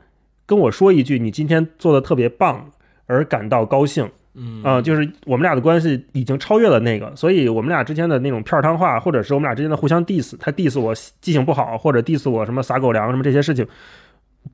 [0.46, 2.70] 跟我说一句“你今天做的特别棒”
[3.06, 13.66] 而感到高兴，嗯啊、就是我们俩的关系已经超越了那个，所以我们俩之间的那种片儿汤话，或者是我们俩之间的互相 diss，他 diss 我记性不好，或者 diss 我什么撒狗粮什么这些事情，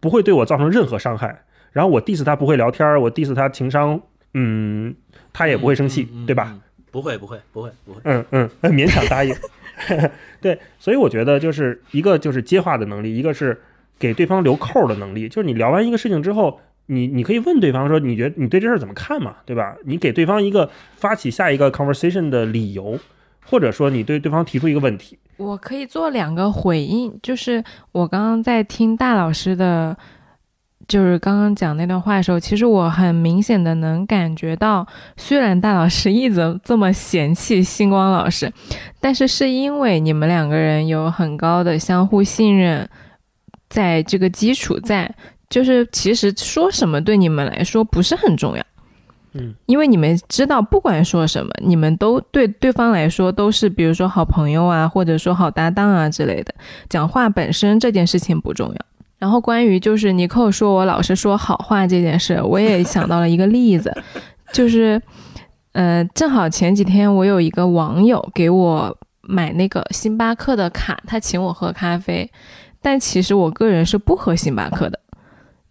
[0.00, 1.44] 不会对我造成任何伤害。
[1.72, 4.00] 然后我 diss 他不会聊天儿，我 diss 他情商，
[4.34, 4.94] 嗯，
[5.32, 6.48] 他也不会生气，对吧？
[6.52, 6.60] 嗯
[6.92, 8.00] 不会，不会，不会，不会。
[8.04, 9.34] 嗯嗯，勉强答应。
[10.42, 13.58] 对，所以我觉得就是一个就是接话的能力，一个是
[13.98, 15.26] 给对方留扣儿的能力。
[15.26, 19.76] 就是你聊完一个事情之后，你你可以问对方说，你觉得你对这事儿怎么看嘛，对吧？
[19.84, 22.98] 你给对方一个发起下一个 conversation 的理由，
[23.46, 25.18] 或者说你对对方提出一个问题。
[25.38, 29.96] 我可以做两个回应，就是我刚刚在听大老师的，
[30.86, 38.52] 就是刚刚讲那段话的时候，其实我很明显的能感觉到，虽然大老师一直这么嫌弃星光老师，
[39.00, 42.88] 但是是因为你们两个人有很高的相互信任，
[43.68, 45.12] 在这个基础在，
[45.52, 48.64] 就是其实说什么对你们来说不是很重要。
[49.34, 56.54] 嗯，因为你们知道，不管说什么，你们都对对方来说都是，比如说好朋友啊，或者说好搭档啊之类的。
[56.88, 58.76] 讲话本身这件事情不重要。
[59.18, 63.94] 然后关于就是尼寇说我老是说好话这件事，我也想到了一个例子，
[64.52, 65.00] 就是，
[65.72, 72.30] 呃，正好前几天我有一个网友给我买那个星巴克的卡，他请我喝咖啡，
[72.80, 74.98] 但其实我个人是不喝星巴克的。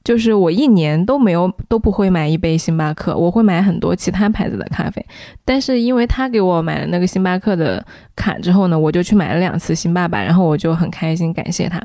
[0.04, 5.06] 就是我一年都没有都不会买一杯星巴克，我会买很多其他牌子的咖啡。
[5.46, 7.86] 但是因为他给我买了那个星巴克的
[8.16, 11.82] 卡之后呢，我就去买了两次星爸爸，然后我就很开心，感谢他。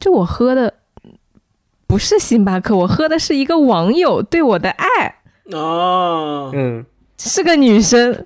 [0.00, 0.72] 就我喝的
[1.86, 5.14] 不是星巴克，我喝的是一个网友对我的爱，
[5.52, 6.84] 哦，嗯，
[7.18, 8.24] 是个女生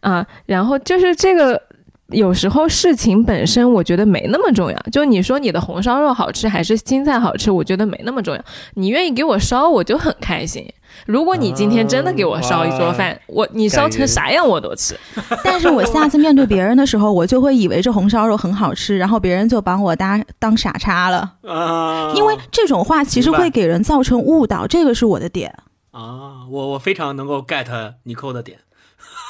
[0.00, 0.26] 啊。
[0.46, 1.69] 然后就是这个。
[2.12, 8.44] 有时候事情本身我觉得没那么重要，就你说你的红烧肉好吃还是青菜好吃，我觉得没那么重要。
[8.74, 10.66] 你愿意给我烧，我就很开心。
[11.06, 14.98] 如果你今天真的给我烧一桌饭，我你烧成啥样我都吃。
[15.44, 21.34] 但是我下次面对别人的时候，我就会以为这红烧肉很好吃，然后别人就把我当当傻叉了。
[21.42, 25.54] 啊，因为这种话其实会给人造成误导，这个是我的点。
[25.92, 28.58] 啊，我我非常能够 get 尼寇的点。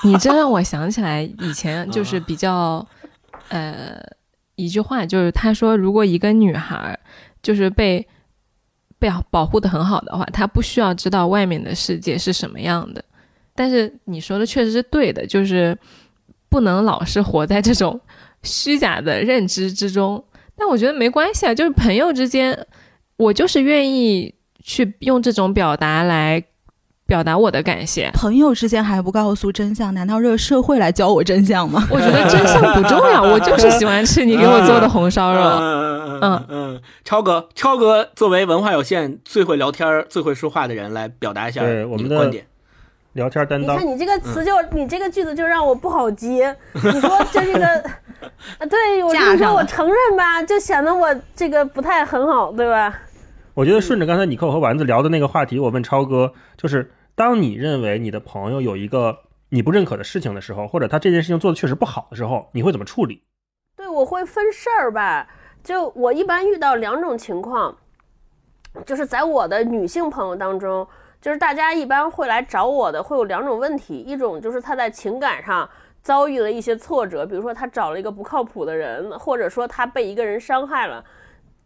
[0.04, 2.86] 你这让我想起来以前就是比较，
[3.48, 4.00] 呃，
[4.56, 6.98] 一句话就是他说，如果一个女孩
[7.42, 8.06] 就是被
[8.98, 13.04] 被保护的很好的话，她不需要知道外面的世界是什么样的。
[13.54, 15.76] 但是你说的确实是对的，就是
[16.48, 18.00] 不能老是活在这种
[18.42, 20.22] 虚假的认知之中。
[20.56, 22.66] 但我觉得没关系啊，就是朋友之间，
[23.16, 26.42] 我就是愿意去用这种表达来
[27.10, 28.08] 表达我的感谢。
[28.14, 31.84] 朋友之间还不告诉真相，难道这个社会来教我真相吗？
[31.90, 35.40] 我觉得真相不重要， 我就是喜欢吃你给我做的红烧肉。
[35.40, 42.46] 嗯嗯嗯，超哥，超哥作为文化有限最会聊天、最会说话的人，来表达一下我们的观点。
[43.14, 46.56] 聊天担当你看，你这个词就、你这个句子就让我不好接。
[46.74, 52.96] 你说就这个，啊，对我你说我承认吧，就显得我这个不太很好，对吧？
[53.54, 56.88] 我觉得顺着刚才你扣和丸子聊的那个话题，我问超哥，就是
[57.20, 63.22] 当你认为你的朋友有一个你不认可的事情的时候，或者他这件事情做的确实不好的时候，你会怎么处理？
[63.76, 65.28] 对，我会分事儿吧。
[65.62, 67.76] 就我一般遇到两种情况，
[68.86, 70.88] 就是在我的女性朋友当中，
[71.20, 75.68] 就是大家一般会来找我的，会有两种问题，一种就是他在情感上
[76.00, 81.04] 遭遇了一些挫折，比如说他找了一个不靠谱的人，或者说他被一个人伤害了。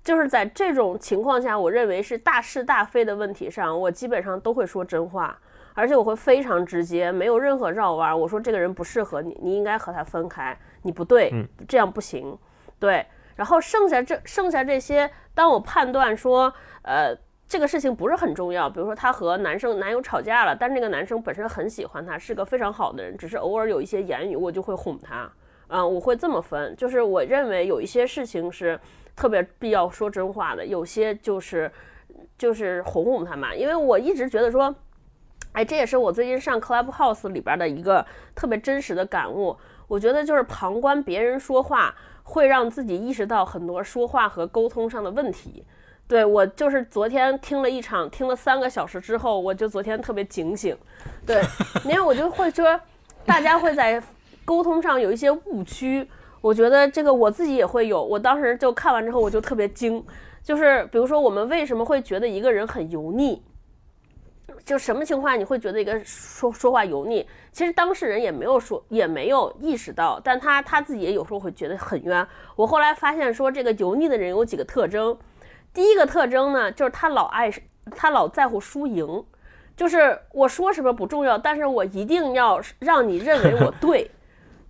[0.05, 5.37] 就是在这种情况下，我认为是大是大非的问题上，我基本上都会说真话，
[5.73, 8.21] 而且我会非常直接，没有任何绕弯。
[8.21, 11.33] 我说这个人不适合你，你应该和他分开，你不对，
[11.67, 12.39] 这样不行。
[12.79, 16.53] 对，然后剩下这剩下这些，当我判断说，
[16.83, 17.17] 呃。
[17.47, 25.31] 这个事情不是很重要，比如说她和男生男友吵架了，但是那个男生本身很喜欢她，是个非常好的人，只是偶尔有一些言语，我就会哄他。
[25.69, 28.81] 嗯，我会这么分，就是我认为有一些事情是
[29.17, 31.71] 特别必要说真话的，有些就是
[32.37, 33.55] 就是哄哄他嘛。
[33.55, 34.75] 因为我一直觉得说，
[35.53, 38.05] 哎，这也是我最近上 Clubhouse 里边的一个
[38.35, 39.57] 特别真实的感悟。
[39.87, 45.65] 我觉得就是旁观别人说话，会让自己意识到很多说话和沟通上的问题。
[46.09, 50.77] 对我就是昨天听了一场，听了三个小时之后，我就昨天特别警醒。
[51.27, 51.43] 对，
[51.85, 52.79] 因为我就会说，
[53.25, 54.03] 大家会在
[54.45, 56.09] 沟通上有一些误区。
[56.45, 58.05] 我觉得这个我自己也会有。
[58.05, 60.05] 我当时就看完之后，我就特别惊。
[60.43, 63.43] 就是比如说，我们为什么会觉得一个人很油腻？
[64.63, 67.27] 就什么情况你会觉得一个说说话油腻？
[67.51, 72.27] 其实当事人也没有说，也没有意识到，但他他自己也有时候会觉得很冤。
[72.57, 75.17] 我后来发现说，这个油腻的人有几个特征。
[75.73, 77.51] 第一个特征呢，就是他老爱，
[77.97, 79.25] 他老在乎输赢，
[79.75, 84.11] 就是我说什么不重要，但是我一定要让你认为我对，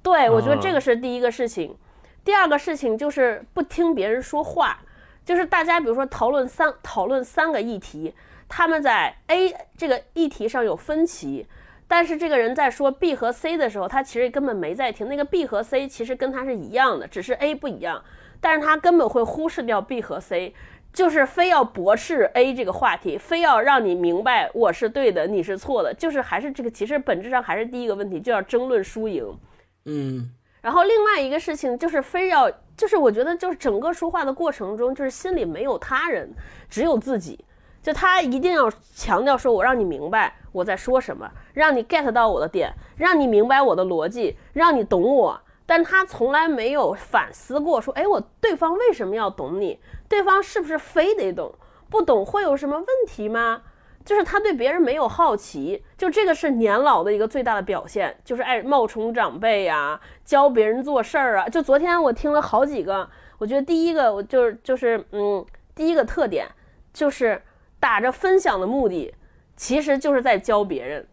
[0.05, 1.75] 对我觉得这个是第一个事情。
[2.23, 4.79] 第二个事情就是不听别人说话，
[5.25, 8.15] 就是大家比如说讨论三讨论三个议题，
[8.49, 11.47] 他们在 A 这个议题上有分歧，
[11.89, 15.09] 但是这个人在说 B 和 C 的时候，他其实根本没在听。
[15.09, 18.03] 那个 B 和 C 其实跟他是一样的，只是 A 不一样，
[18.41, 20.55] 但是他根本会忽视掉 B 和 C。
[20.93, 29.37] 就是非要驳斥 A 这个话题，非要让你明白我是对的，你是错的，就是还是这个，其实本质上还是第一个问题，就要争论输赢。
[29.85, 30.31] 嗯，
[30.61, 36.33] 然后另外一个事情就是非要，就是我觉得就是整个说话的过程中，就是心里没有他人，
[36.69, 37.45] 只有自己。
[37.83, 45.39] 就他一定要强调说，我让你明白我在说什么，让你 get 到我的点，让你明白我的逻辑，让你懂我。
[45.67, 49.79] 但他从来没有反思过，说，哎，我对方为什么要懂你？
[50.09, 51.55] 对方是不是非得懂？
[51.91, 53.61] 不懂会有什么问题吗？
[54.05, 61.49] 就是他对别人没有好奇，就这个是年老的一个最大的表现，就是爱冒充长辈呀，教别人做事儿啊。
[61.49, 65.45] 就昨天我听了好几个，我觉得第一个我就是就是嗯，
[65.75, 66.47] 第一个特点
[66.93, 67.41] 就是
[67.81, 69.15] 打着分享的目的，
[69.57, 71.07] 其实就是在教别人。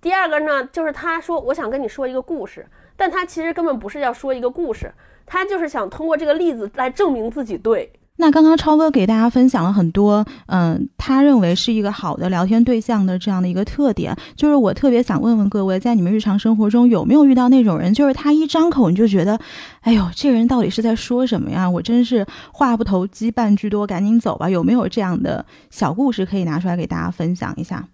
[0.00, 2.66] 第二个呢，就是他说我想跟你说一个故事。
[3.00, 4.92] 但他其实根本不是要说一个故事，
[5.24, 7.92] 他就是想通过这个例子来证明自己对。
[8.20, 14.14] 那刚刚超哥给大家分享了很多，嗯，他认为是一个好的聊天对象的这样的一个特点。
[14.34, 19.38] 就是我特别想问问各位，在你们日常生活中有没有遇到那种人，就是他一张口你就觉得，
[19.82, 21.70] 哎呦，这个人到底是在说什么呀？
[21.70, 24.50] 我真是话不投机半句多，赶紧走吧。
[24.50, 27.86] 有没有这样的小故事可以拿出来给大家分享一下？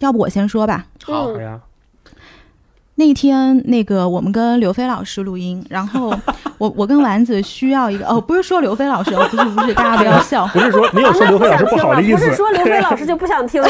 [0.00, 0.86] 要不我先说吧。
[1.04, 1.60] 好呀。
[2.96, 6.16] 那天，那个我们跟刘飞老师录音，然后
[6.58, 13.68] 我我跟丸子需要一个哦，不是说刘飞老师哦，不是不是，大家不要笑， 不是说没有说刘飞老师不好的意思，不是 说刘飞老师就不想听了。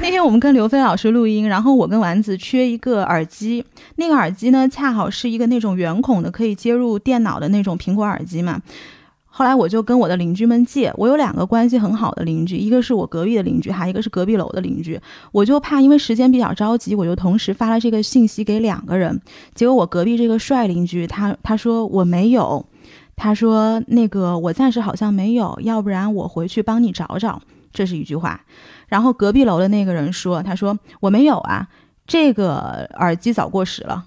[0.00, 3.64] 那天我们跟刘飞老师录音，然后我跟丸子缺一个耳机，
[3.96, 8.60] 那个耳机呢恰好是一个那种圆孔的，可以接入电脑的那种苹果耳机嘛。
[9.36, 14.96] 后来我就跟我的邻居们借，我有两个关系很好的邻居，一个是我隔壁的邻居，还一个是隔壁楼的邻居。
[15.32, 19.20] 我就怕因为时间比较着急，我就同时发了这个信息给两个人。
[19.52, 22.64] 结果我隔壁这个帅邻居，他他说我没有，
[23.16, 27.42] 他说那个我暂时好像没有，要不然我回去帮你找找。
[27.72, 28.40] 这是一句话。
[28.86, 31.66] 然后隔壁楼的那个人说，他说我没有啊，
[32.06, 34.04] 这个耳机早过时了。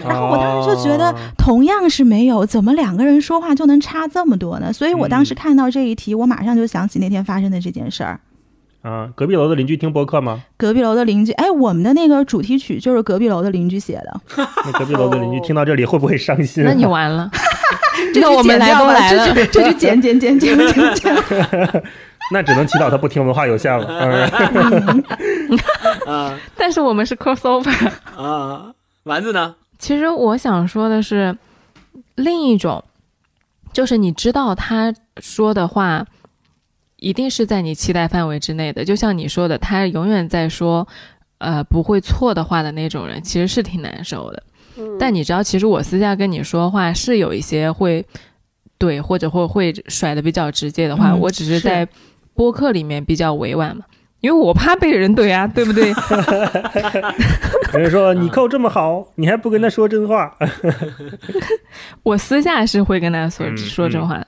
[0.00, 4.72] 然后我当时就觉得，同样是没有，怎么两个人说话就能差这么多呢？
[4.72, 8.20] 所以我当时看到这一题，我马上就想起那天发生的这件事儿。
[8.82, 10.42] 啊，隔壁楼的邻居听播客吗？
[10.56, 14.20] 隔壁楼的邻居，哎，我们的那个主题曲就是隔壁楼的邻居写的。
[14.64, 16.64] 那隔壁楼的邻居听到这里会不会伤心？
[16.64, 17.30] 那你完了。
[18.12, 21.14] 这我们来都来了，这就剪剪剪剪剪剪。
[22.32, 23.86] 那只能祈祷他不听文化有限了。
[26.06, 27.70] 啊，但是我们是 crossover
[28.16, 28.72] 啊，
[29.04, 29.54] 丸子呢？
[29.82, 31.36] 其实我想说的是，
[32.14, 32.84] 另一种，
[33.72, 36.06] 就是你知道他说的话，
[36.98, 38.84] 一定是在你期待范围之内的。
[38.84, 40.86] 就像你说的，他永远在说，
[41.38, 44.40] 呃，不会错的话的那种人，其实是挺难受的。
[45.00, 48.06] 但你知道，其实我私下跟你说话是有一些会
[48.78, 51.88] 对，或者会会甩的比较直接的话，我只是在
[52.34, 53.84] 播客里面比较委婉嘛。
[54.22, 55.90] 因为我怕被人怼啊， 对不对？
[57.74, 60.34] 有 人说你扣这么好，你还不跟他说真话？
[62.04, 64.24] 我私下是会跟他说嗯说真话。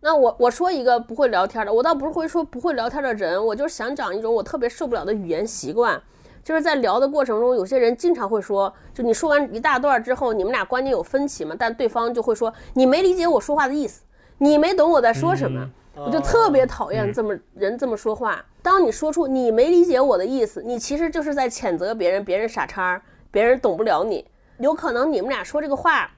[0.00, 6.00] 那我我说一个不会聊天的，我倒不是会说不会聊天的人，我就是想讲一种我特别受不了的语言习惯，
[6.42, 14.02] 就是在聊的过程中，有些人经常会说，就你说完一大段之后，你们俩观点有分歧嘛，但对方就会说你没理解我说话的意思，
[14.38, 15.60] 你没懂我在说什么。
[15.60, 18.44] 嗯我就特别讨厌这么人这么说话。
[18.62, 24.26] 当你说出你没理解我的意思，你其实就是在谴责别人，别人傻叉，别人懂不了你。
[24.58, 26.10] 有可能你们俩说这个话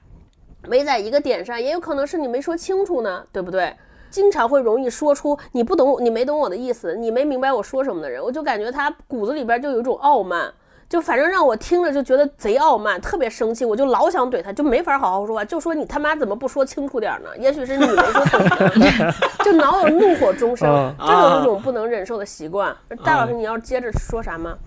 [0.67, 3.73] 没在一个点上，也有可能是你没说清楚呢，对不对？
[4.09, 10.51] 经常会容易说出你不懂，你没懂我的意思，你没明白我说什么的人，我就感觉他骨子里边就有一种傲慢，
[10.89, 17.29] 就反正让我听着就觉得贼傲慢，特别生气，我就老想怼他，就没法好好说话，就说你他妈怎么不说清楚点呢？
[17.37, 19.13] 也许是你没说懂呢，
[19.45, 22.75] 就脑有怒火中生，啊这种一种不能忍受的习惯。
[23.03, 24.57] 大老师，你要接着说啥吗？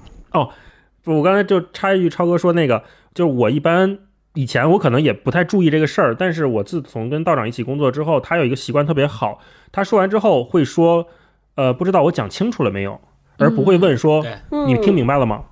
[1.02, 3.98] 不，我刚才就插一句，超哥说那个，就是我一般
[4.34, 9.40] 以前我可能也不太注意这个事儿，但是我自从跟道长一起工作之后，他有一个习惯特别好，
[9.72, 11.04] 他说完之后会说，
[11.56, 13.00] 呃，不知道我讲清楚了没有，
[13.38, 15.42] 而不会问说、嗯，你听明白了吗？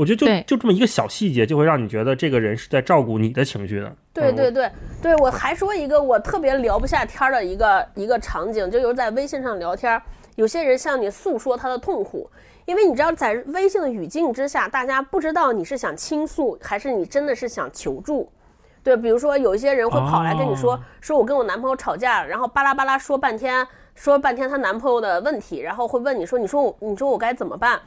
[0.00, 3.86] 我觉得就就这么一个小细节，就会让你觉得这个人是在照顾你的情绪的。
[3.86, 4.70] 嗯对对对
[5.02, 10.00] 对，我还说一个我特别聊不下天儿的一个一个场景，就有在微信上聊天儿，
[10.36, 12.30] 有些人向你诉说他的痛苦，
[12.64, 18.26] 因为你知道在微信的语境之下，大家不知道你是想倾诉还是你真的是想求助。
[18.82, 27.78] 对，比如说有一些人会跑来跟你说，哦说我跟我男朋友吵架，然后巴拉巴拉说半天，说半天她男朋友的问题，然后会问你说，你说我，你说我该怎么办？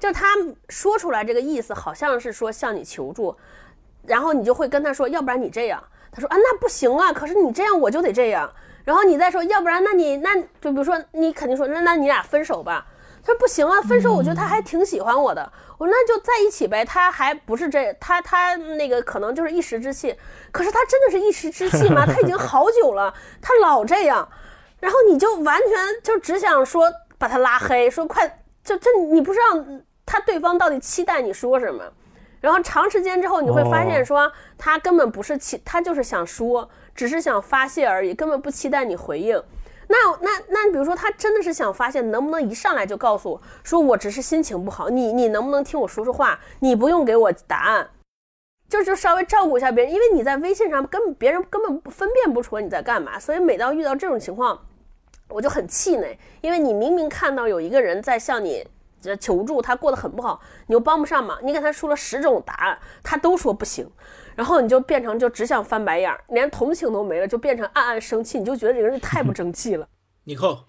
[0.00, 0.26] 就他
[0.68, 3.36] 说出来这个意思，好像是说向你求助，
[4.06, 5.80] 然后你就会跟他说，要不然你这样。
[6.10, 8.52] 他说啊，那不行啊，可是你这样我就得这样。
[8.82, 12.86] 然后你再说，要不然那你那就比如说你肯定说，那那你俩分手吧。
[13.22, 15.52] 他说不行啊，分手我觉得他还挺喜欢我的。
[15.76, 16.82] 我说那就在一起呗。
[16.84, 20.16] 他还不是这他他那个可能就是一时之气，
[20.50, 22.06] 可是他真的是一时之气吗？
[22.06, 24.26] 他已经好久了，他老这样，
[24.80, 29.62] 然后你就完全就只想说把他拉黑，说快就这你不知道
[30.10, 31.84] 他对方到底期待你说什么。
[32.40, 39.40] 然后长时间之后，你会发现说他根本不是期，他就是想说，只是想发泄而已，根本不期待你回应。
[39.86, 46.40] 那那那，比如说他真的是想发泄，能不能一上来就告诉我说我只是心情不好，你你能不能听我说说话？
[46.58, 47.90] 你不用给我答案，
[48.68, 54.60] 就就稍微照顾一下别人，因为你在微信上根本别人根本分辨不出来你在干嘛，所以每当遇到这种情况，
[55.28, 58.66] 我就很气馁，因为你明明看到有一个人在向你
[59.18, 63.90] 求助，他过得很不好，你又帮不上忙，你给他说了十种答案，他都说不行，
[64.34, 69.86] 然后你就变成就只想翻白眼儿，连同情都没了，就变成暗暗生气，你就觉得这个人太不争气了。
[70.24, 70.64] 你扣，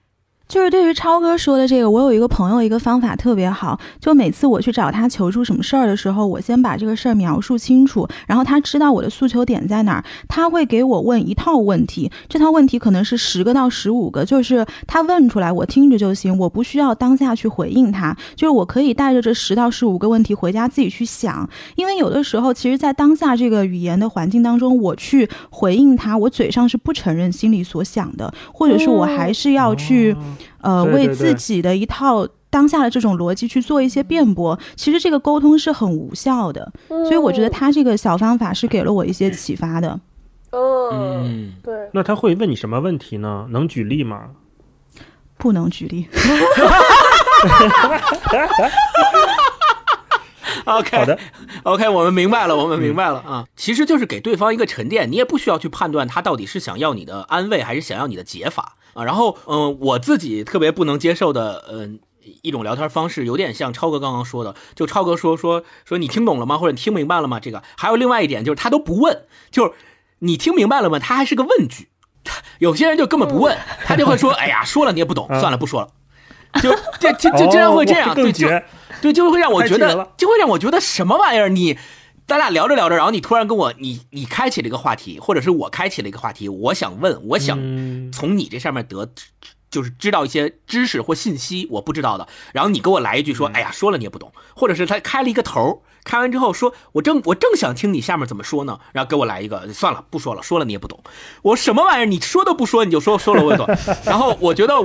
[0.52, 3.80] 就是对于超哥说的这个，我有一个朋友，一个方法特别好。
[4.02, 30.14] 就每次我去找他求助什么事儿的时候，我先把这个事儿描述清楚，然后他知道我的诉求点在哪儿，他会给我问一套问题，这套问题可能是十个到十五个，就是他问出来我听着就行，我不需要当下去回应他，就是我可以带着这十到十五个问题回家自己去想，因为有的时候其实，在当下这个语言的环境当中，我去回应他，我嘴上是不承认心里所想的，或者是我还是要去。
[30.62, 36.72] 呃，为对对对自己的一套当下的这种逻辑去做一些辩驳，其实这个沟通是很无效的。
[36.88, 40.00] 所以我觉得他这个小方法是给了我一些启发的。
[40.52, 43.48] 嗯，嗯，对，那他会问你什么问题呢？
[43.50, 44.32] 能举例吗？
[45.38, 46.08] 不能举例
[50.66, 51.18] ，OK， 好的
[51.64, 59.04] ，OK，我们明白了，我们明白了啊，其实就是给对方一个沉淀，你也不需要去判断他到底是想要你的安慰还是想要你的解法啊。
[59.04, 62.00] 然后，嗯、我自己特别不能接受的，嗯、
[62.42, 66.58] 一种聊天方式，有点像超哥刚刚说的，就超哥说说说你听懂了吗？
[66.58, 67.40] 或者你听明白了吗？
[67.40, 69.74] 这个还有另外一点就是他都不问，就是
[70.20, 71.00] 你听明白了吗？
[71.00, 71.90] 他还是个问句。
[72.60, 75.88] 有些人就根本不问，他就会说：“哎呀，说了你也不懂，嗯算了，不说了。”
[76.62, 76.70] 就
[77.00, 78.48] 这这就经常会这样，对，就。
[79.02, 81.50] 对，就会让我觉得就会让我觉得什么玩意儿？
[81.50, 81.76] 你
[82.32, 88.10] 咱俩聊着聊着，然后你突然跟我，你你开启了一个话题，或者是我开启了一个话题，我想问，我想嗯。
[88.10, 89.06] 从你这上面得，
[89.70, 101.04] 就是知道一些知识或信息我不知道的，然后你给我来一句说，哎呀，说了你也不懂，或者是他开了一个头，开完之后说，我正我正想听你下面怎么说呢，然后给我来一个，算了，不说了，说了你也不懂，
[101.42, 102.06] 我什么玩意儿？
[102.06, 103.68] 你说都不说，你就说说了我也懂，
[104.08, 104.76] 然后我觉得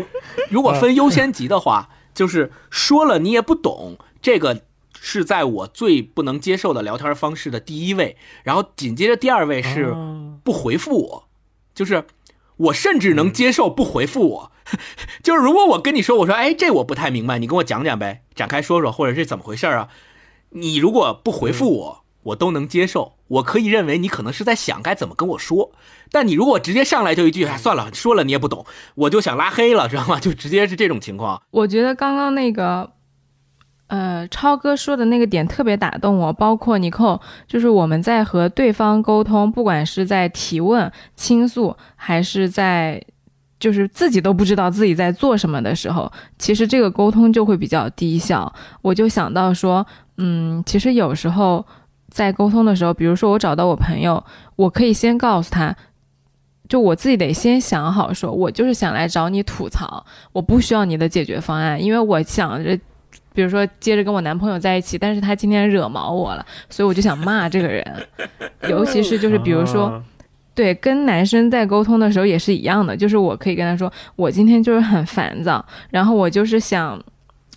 [0.50, 4.62] 如果分优先级的话，就是说了你也不懂，这个
[5.00, 11.28] 是在我最不能接受的聊天方式的第一位，然后紧接着第二位是哦不回复我，
[11.74, 12.04] 就是
[12.56, 14.52] 我甚至能接受不回复我。
[15.22, 19.88] 就是如果我跟你说，我说，哎，这我不太明白，你跟我讲讲呗，展开说说，或者是怎么回事啊？
[20.50, 23.12] 你如果不回复我，我都能接受。
[23.28, 25.72] 我可以认为你可能是在想该怎么跟我说。
[26.10, 30.18] 但你如果直接上来就一句，哎，算了，说了你也不懂，我就想拉黑了，知道吗？
[30.20, 31.40] 就直接是这种情况。
[31.50, 32.90] 我觉得刚刚那个，
[33.88, 43.00] 呃，超哥说的那个点特别打动我，包括尼寇，就是我们在和对方沟通，不管是在提问、倾诉，还是在
[43.60, 48.52] 就是自己都不知道自己在做什么的时候，其实这个沟通就会比较低效。
[48.82, 49.86] 我就想到说，
[50.18, 51.64] 嗯，其实有时候
[52.10, 54.24] 在沟通的时候，比如说我找到我朋友，
[54.56, 55.76] 我可以先告诉他。
[56.68, 62.76] 就我自己得先想好，说我就是想来找你吐槽，我不需要你的解决方案，因为我想着，
[63.36, 67.84] 比如说接着跟我男朋友在一起，但是他今天惹毛我了，所以我就想骂这个人，
[68.68, 70.02] 尤其是就是比如说，啊
[70.54, 77.00] 对，跟男生在沟通的时候也是一样的，就是我可以跟他说，我今天就是很烦躁，然后我就是想。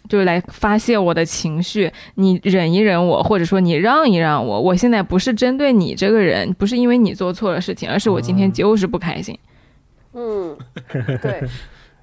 [0.08, 4.60] 就是来发泄我的情绪，你忍一忍我，或者说你让一让我。
[4.60, 9.38] 我现在不是针对你这个人，不是因为你做错了事情，而是我今天就是不开心。
[10.14, 10.58] 嗯，
[11.22, 11.44] 对，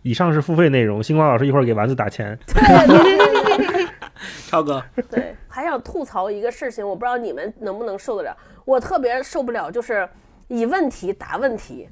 [0.06, 2.38] 以上是付费内容，星光老师一会儿给丸子打钱。
[4.46, 4.80] 超哥，
[5.10, 8.36] 对，还想吐槽一个事情，我不知道你们能不能受得了。
[8.64, 10.08] 我特别受不了，就是
[10.46, 11.88] 以问题答问题，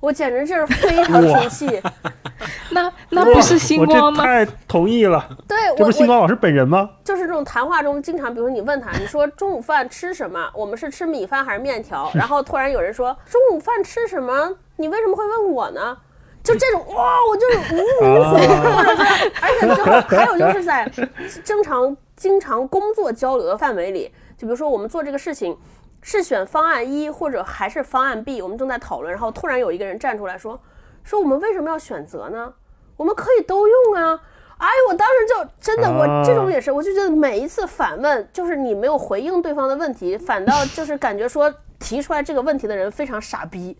[0.00, 1.82] 我简直就是非常 生气。
[2.70, 4.22] 那那不是星光吗？
[4.22, 6.88] 我这太同意了，对这不是星光老师本人吗？
[7.04, 10.50] 就是这种谈话中，经常比如说你问他，你说中午饭吃什么？
[10.54, 12.10] 我们是吃米饭还是面条？
[12.14, 14.56] 然后突然有人说中午饭吃什么？
[14.76, 15.98] 你为什么会问我呢？
[16.48, 17.88] 就这种哇，我就是无语
[18.24, 18.74] 死了，
[19.42, 20.90] 而且之后还有就是在
[21.44, 25.54] 正常经常工作交流的范围里，就比如说我们做这个事情
[26.00, 30.58] 是选方案一或者还是方案 B，我们正在讨论，然后突然有一个人站出来说，
[31.04, 32.54] 说我们为什么要选择呢？
[32.96, 34.18] 我们可以都用啊。
[34.56, 43.76] 哎，我当时就真的，我这种也是，我就觉得每一次反问，就是你没有回应对方的问题，反倒就是感觉说提出来这个问题的人非常傻逼，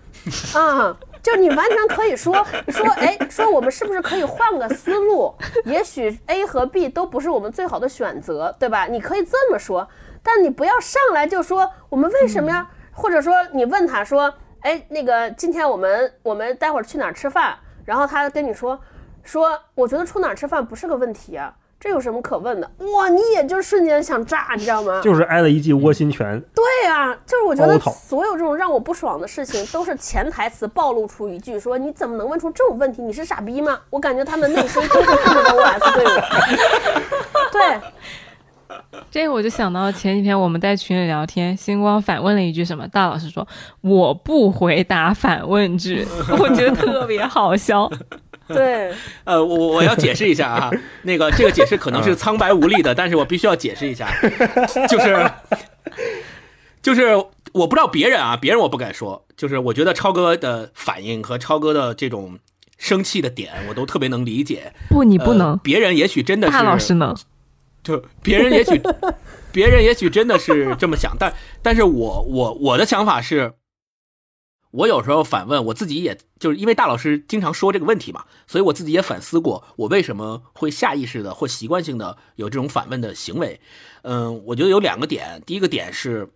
[0.54, 2.34] 啊，就是你完全可以说
[2.68, 5.34] 说，哎，说我们是不是可以换个思路？
[5.64, 8.86] 也许 A 和 B 都不是我们最好的选择，对吧？
[8.86, 9.88] 你可以这么说，
[10.22, 12.68] 但你不要上来就说我们为什么呀？
[12.92, 17.56] 或者说你问他说，哎，那个今天我们我们待会儿去哪儿吃饭？
[17.84, 18.78] 然后他跟你说
[19.22, 22.68] 说，我觉得出哪儿吃饭不是个问题啊，这有什么可问的？
[22.92, 25.00] 哇，你也就瞬间想炸，你知道吗？
[25.00, 26.40] 就是挨了一记窝心拳。
[26.54, 33.00] 对呀、就是我觉得所有这种让我不爽的事情，都是潜台词暴露出一句说你怎么能问出这种问题？
[33.02, 33.78] 你是傻逼吗？
[33.90, 36.20] 我感觉他们内心都是这么个 OS 对我。
[37.52, 37.80] 对，
[39.08, 42.88] 这个我就想到前几天我们在群里聊天，星光反问了一句什么？
[42.88, 43.46] 大老师说
[43.82, 46.04] 我不回答反问句，
[46.40, 47.88] 我觉得特别好笑。
[48.54, 48.92] 对，
[49.24, 50.70] 呃，我我我要解释一下啊，
[51.02, 54.08] 那个这个解释可能是苍白无力的，但是我必须要解释一下，
[54.88, 55.30] 就是
[56.82, 57.14] 就是
[57.52, 62.38] 我不知道别人啊，别人我不敢说，就是我觉得超哥的反应和超哥的这种
[62.78, 64.72] 生气的点，我都特别能理解。
[64.88, 67.14] 不，你不呃能，别人也许真的是大老师能。
[67.82, 68.80] 就别人也许，
[69.52, 73.52] 别人也许真的是这么想，但但是我我我的想法是，
[74.70, 83.60] 我有时候反问我自己也，就是因为大老师经常说这个问题嘛，所以我自己也反思过，我为什么会下意识的或习惯性的有这种反问的行为。
[84.02, 86.30] 嗯，我觉得有两个点，第一个点是。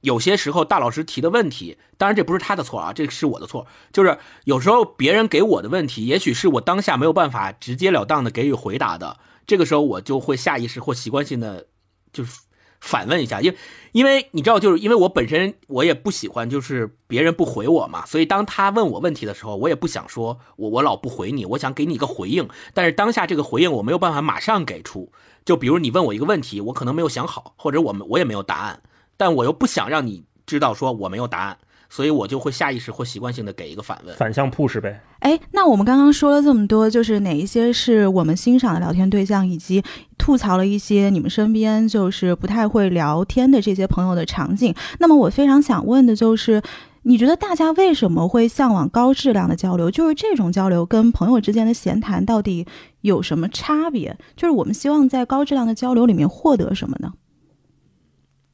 [0.00, 3.66] 有些时候，大老师提的问题，当然这不是他的错啊，这是我的错。
[3.90, 11.68] 就是有时候别人给我的问题，也许是我当下没有办法直截了当的给予回答的，这个时候我就会下意识或习惯性的
[12.12, 12.42] 就是
[12.84, 13.56] 反问一下，因为
[13.92, 25.10] 因为你知道，就是因为我本身我也不喜欢就是别人不回我嘛，所以当他问我问题的时候，我也不想说我我老不回你，我想给你一个回应，但是当下这个回应我没有办法马上给出，
[25.46, 28.82] 就比如你问我一个问题，我可能没有想好，或者我们我也没有答案，
[29.16, 31.58] 但我又不想让你知道说我没有答案，
[31.88, 34.14] 所以我就会下意识或习惯性的给一个反问。
[34.16, 35.00] 反向 push 呗。
[35.20, 39.82] 哎，那我们刚刚说了这么多，就是哪一些是我们欣赏的聊天对象，以及
[40.18, 44.74] 吐槽了一些你们身边就是不太会聊天的这些朋友的场景。
[44.98, 46.62] 那么我非常想问的就是，
[47.04, 49.90] 你觉得大家为什么会向往高质量的交流？
[49.90, 52.66] 就是这种交流跟朋友之间的闲谈到底
[53.00, 54.18] 有什么差别？
[54.36, 57.12] 就是我们希望在高质量的交流里面获得什么呢？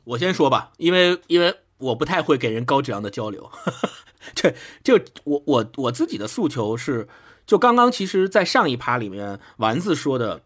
[0.05, 3.51] 我先说吧，因为因为我不太会给人高质量的交流，
[4.35, 4.55] 这
[4.85, 7.09] 就我我我自己的诉求是，
[7.47, 10.43] 就刚刚其实，在上一趴里面，丸子说的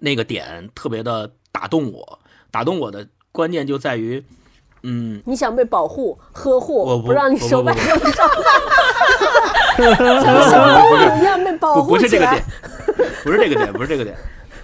[0.00, 2.18] 那个点特别的打动我，
[2.50, 4.24] 打动我的关键就在于，
[4.82, 7.98] 嗯，你想被保护、呵护我护，不让你不不不受外伤，
[9.96, 12.44] 像小公主一样被保不护不是这个点。，
[13.22, 14.16] 不是这个点，不是这个点。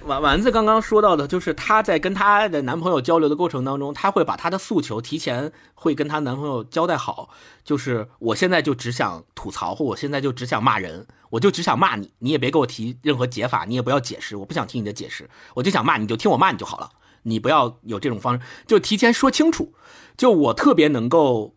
[0.06, 7.28] 丸丸子刚刚说到的，就是她在跟她的男朋友交流的过程当中，她会把她的诉求提前会跟她男朋友交代好，
[7.64, 16.88] 就是我现在就只想吐槽，或我现在就只想骂人，我就只想骂你，你也别给我提任何解法，你也不要解释，我不想听你的解释，我就想骂你，就听我骂你就好了，
[17.24, 19.74] 你不要有这种方式，就提前说清楚。
[20.16, 21.56] 就我特别能够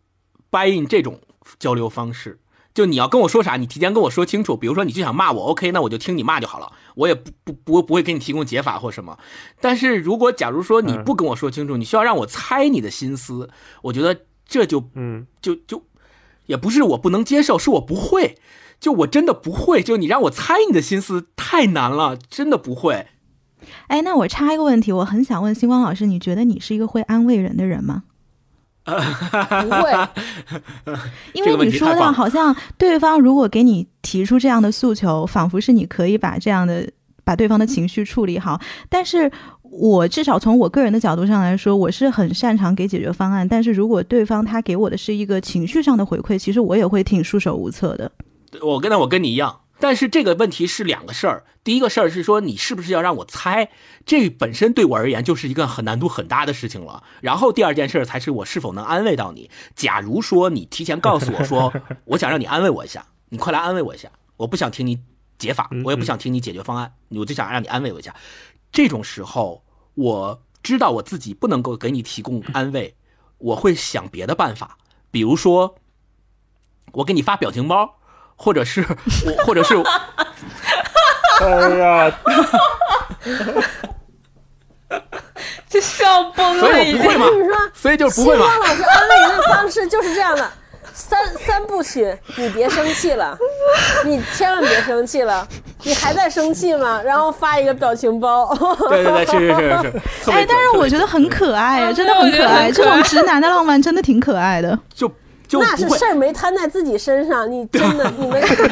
[0.50, 1.22] buy in 这种
[1.60, 2.40] 交流方式。
[2.74, 4.56] 就你要跟我说啥，你提前跟我说清楚。
[4.56, 9.18] 比如说你就想骂我，OK，那我就听你骂就好了，我也不不不不会给你提供解法或什么。
[9.60, 13.50] 但是如果假如说你不跟我说清楚，你需要让我猜你的心思，
[13.84, 15.84] 我觉得这就嗯，就就
[16.46, 18.38] 也不是我不能接受，是我不会。
[18.80, 23.08] 就我真的不会，就你让我猜你的心思太难了，真的不会。
[23.88, 28.04] 哎，那我插一个问题，我很想问星光老师，你觉得你是一个会安慰人的人吗？
[28.86, 28.92] 不
[29.84, 30.10] 会，
[31.34, 36.90] 因为你说到好像对方如果给你提出这样的诉求，仿佛是你可以把这样的
[37.24, 38.60] 把对方的情绪处理好。
[38.90, 39.32] 但是
[39.62, 43.48] 我至少从我个人的角度上来说，我是很擅长给解决方案。
[43.48, 48.12] 但是如果对方他给我的是一个情绪上的回馈，其实我也会挺束手无策的。
[48.64, 51.46] 我跟那我跟你一样，但是这个问题是两个事儿。
[51.64, 53.70] 第一个事儿是说你是不是要让我猜，
[54.06, 57.04] 这本身对我而言就是一个很难度很大的事情了。
[57.22, 59.50] 然后第二件事儿才是我是否能安慰到你。
[59.76, 61.72] 假如说你提前告诉我说，
[62.06, 65.00] 我想让你安慰我一下，你快来安慰我一下，我不想听你
[65.38, 68.16] 解法，我也不想听你解决方案，我就想让你安慰我一下。
[68.72, 69.64] 这种时候，
[69.96, 72.96] 我知道我自己不能够给你提供安慰，
[73.38, 74.78] 我会想别的办法，
[75.12, 75.76] 比如说，
[76.94, 77.99] 我给你发表情包。
[78.41, 78.82] 或者是
[79.26, 79.76] 我，或者是
[81.41, 82.11] 哎呀，
[85.70, 87.03] 这笑崩所以了已经。
[87.03, 87.34] 我不
[87.74, 90.49] 所以就是不会嘛安慰人的方式就是这样的。
[90.91, 93.38] 三三部曲，你别生气了，
[94.03, 95.48] 你千万别生气了，
[95.84, 97.02] 你还在生气吗？
[97.02, 98.53] 然后发一个表情包，
[98.90, 102.70] 对对对，是是是是，哎，但是我准觉得很可爱，啊真的很可爱。
[102.70, 104.78] 这种直男的浪漫真的挺可爱的。
[104.94, 105.10] 就
[105.50, 106.06] 就那是事。
[106.06, 107.52] 儿没摊在自己身上。
[107.52, 108.56] 你 真的，你们建议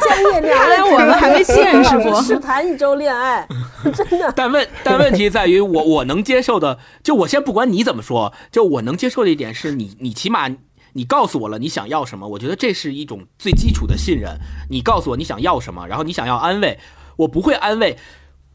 [0.00, 3.46] 建议两看来位我们还没见识过试谈一周恋爱，
[3.92, 4.32] 真的。
[4.36, 10.48] 但问但问题在于我我能接受的，就我先不管你怎么说，就我能接受的一点是你你起码
[10.92, 14.38] 你告诉我了你想要什么，我觉得这是一种最基础的信任。
[14.70, 16.78] 你告诉我你想要什么，然后你想要安慰，
[17.16, 17.98] 我不会安慰，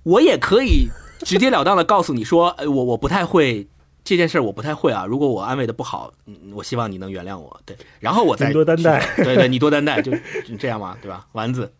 [0.04, 0.88] 我也可以
[1.26, 3.68] 直截了当的告诉你说，呃，我我不太会。
[4.10, 10.12] 这件事儿我不太会啊，如果我安慰的不好，嗯，我希望你能原谅我，对，然后我再多担待，对对，你多担待，就
[10.48, 11.28] 就这样嘛，对吧？
[11.34, 11.72] 丸子，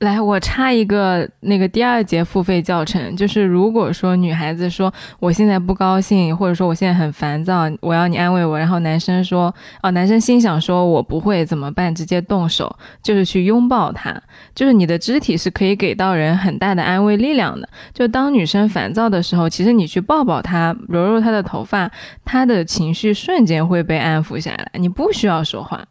[0.00, 11.94] 来，我插一个那个第二节付费教程，就是如果说女孩子说我现在不高兴，或者说我现在很烦躁，我要你安慰我，然后男生说，哦，男生心想说我不会怎么办？
[11.94, 14.18] 直接动手，就是去拥抱他，
[14.54, 17.68] 就是你的肢体是可以给到人很大的安慰力量的。
[17.92, 21.90] 就当女生烦躁的时候，其实你去抱抱她，揉揉她的头发，
[22.24, 25.84] 她的情绪瞬间会被安抚下来，你不需要说话。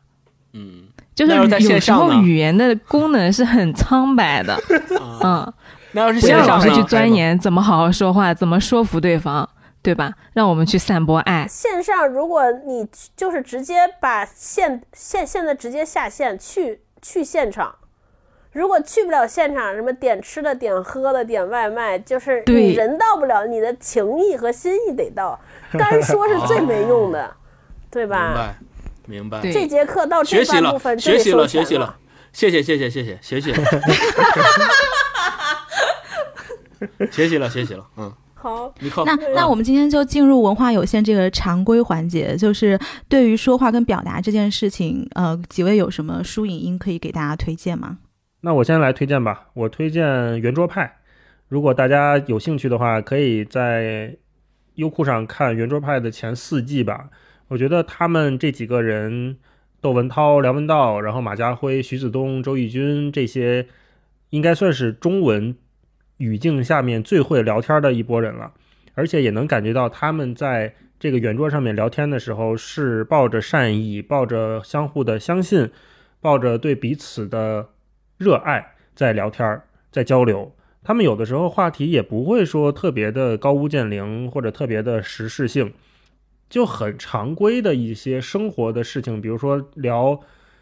[0.54, 0.89] 嗯，
[1.28, 4.54] 就是有时候语言的功能是很苍白的，
[5.20, 5.44] 啊。
[5.46, 5.54] 嗯，
[5.92, 9.50] 那要是不要线上是去钻研怎么好好说话，怎么说服对方，
[9.82, 10.14] 对吧？
[10.34, 11.46] 让我们去散播爱。
[11.50, 12.88] 线上，如果你
[13.18, 17.76] 就是直接把线线现在直接下线去去现场，
[18.54, 22.68] 如果去不了现场，什么点吃的、点喝的、点外卖，就是对。
[22.68, 25.40] 你人到不了，你的情谊和心意得到，
[25.74, 27.36] 干说是最没用的，
[27.92, 28.56] 对明吧？
[29.10, 29.52] 白，明白。
[29.52, 31.98] 这节课到学习了这半部分，学习了，学习了，
[32.32, 33.64] 谢谢，谢谢，谢谢，学习了，
[37.12, 38.74] 学习了，学习了，嗯，好，
[39.06, 47.98] 那那我们今天就进入文化有限这个常规环节，就是对于说话跟表达这件事情，呃，几位有什么书影音可以给大家推荐吗？
[48.42, 51.00] 那我先来推荐吧，我推荐圆桌派。
[51.50, 54.16] 如果大家有兴趣的话，可以在
[54.76, 57.10] 优酷上看圆桌派的前四季吧。
[57.50, 59.38] 我觉得他们这几个人，
[59.82, 63.68] 窦文涛、梁文道，然后马家辉、徐子东、周轶君这些，
[64.30, 65.56] 应该算是中文
[66.18, 68.54] 语境下面最会聊天的一拨人了。
[68.96, 75.72] 而且也能感觉到他们在这个圆桌上面聊天的时候，是抱着善意，抱着相互的相信，
[76.20, 77.70] 抱着对彼此的
[78.18, 80.54] 热爱在聊天，在交流。
[80.84, 85.74] 他们有的时候话题也不会说特别的高屋建瓴或者特别的时事性，
[86.50, 90.20] 就很常规的一些生活的事情，比如说聊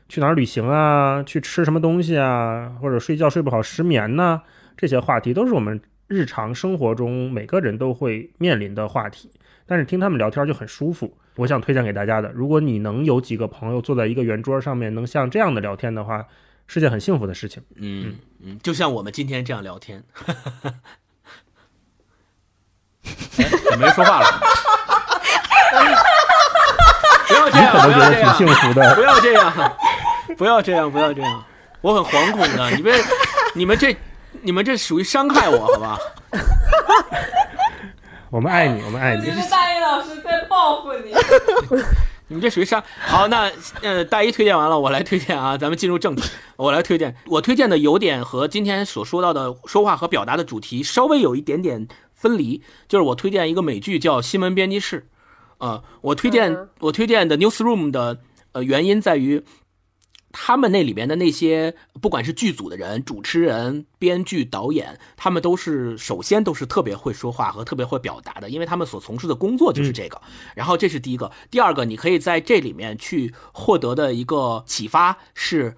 [0.10, 4.42] 去哪儿旅行啊，去吃什么东西啊，或者睡觉睡不好失眠呐、
[4.76, 9.32] 这些话题都是我们日常生活中每个人都会面临的话题。
[9.66, 12.32] 但是听他们聊天就很舒服，我想推荐给大家的。
[12.32, 16.26] 如果你能有几个朋友坐在一个圆桌上面，能像这样的聊天的话，
[16.68, 17.62] 是件很幸福的事情。
[17.76, 20.04] 嗯嗯，就像我们今天这样聊天。
[23.40, 24.40] 哎，怎么没说话了？
[27.58, 28.96] 不要这样，可能觉得挺不要这样，幸福的。
[28.96, 29.54] 不要这样，
[30.38, 31.44] 不要这样，不要这样，
[31.82, 32.72] 我很惶恐的。
[32.76, 33.02] 你们，
[33.54, 33.96] 你们这，
[34.42, 35.98] 你们这属于伤害我，好吧？
[38.30, 39.30] 我们爱你，我们爱你。
[39.30, 41.14] 你是大一老师在报复你。
[42.30, 42.84] 你们这属于伤。
[43.00, 43.50] 好，那
[43.82, 46.30] 呃，大一推荐完了，我来推荐啊，咱们进入正题。
[46.58, 55.00] 我来推荐，我推荐的有点和今天所说到的说话和表达的主题稍微有一点点分离，就是我推荐一个美剧叫《新闻编辑室》。
[55.60, 58.20] 呃，我推荐嗯我推荐的 Newsroom 的
[58.52, 59.44] 呃原因在于，
[60.32, 70.22] 他们那里面的那些不管是剧组的人、主持人、编剧、导演，他们都是首先都是特别会说话和特别会表达的，因为他们所从事的工作就是这个。
[70.54, 75.76] 然后这是第一个，第二个，你可以在这里面去获得的一个启发是，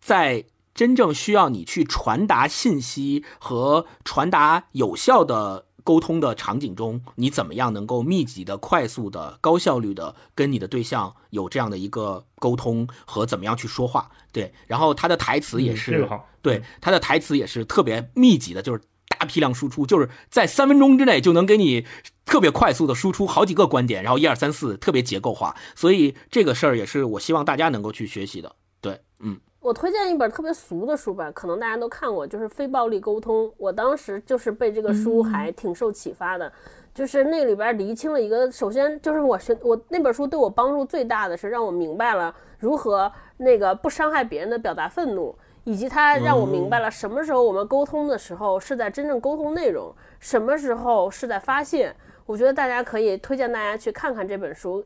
[0.00, 0.44] 在
[0.74, 14.10] 真正需要你去传达信息和传达有效的沟通的场景中，你怎么样能够密集的、快速的、高效率的跟你的对象有这样的一个沟通和怎么样去说话？
[14.30, 16.10] 对，然后他的台词也嗯是、
[16.42, 21.86] 对他的台词也是特别密集的，就是大批量输出，就是在三分钟之内就能给你
[22.26, 28.54] 特别快速的输出好几个观点，然后一二三四特别结构化，所以这个事儿也是我希望大家能够去学习的。
[28.82, 33.46] 对，嗯，我推荐一本特别俗的书吧，可能大家都看过，就是《非暴力沟通》。
[33.56, 36.50] 我当时就是被这个书还挺受启发的，
[36.94, 51.94] 就是那里边厘清了一个，首先就是我学我那本书对我帮助最大的是让我明白了如何那个不伤害别人的表达愤怒，以及它让我明白了什么时候我们沟通的时候是在真正沟通内容，什么时候是在发泄。
[52.26, 54.84] 我觉得大家可以推荐大家去看看这本书。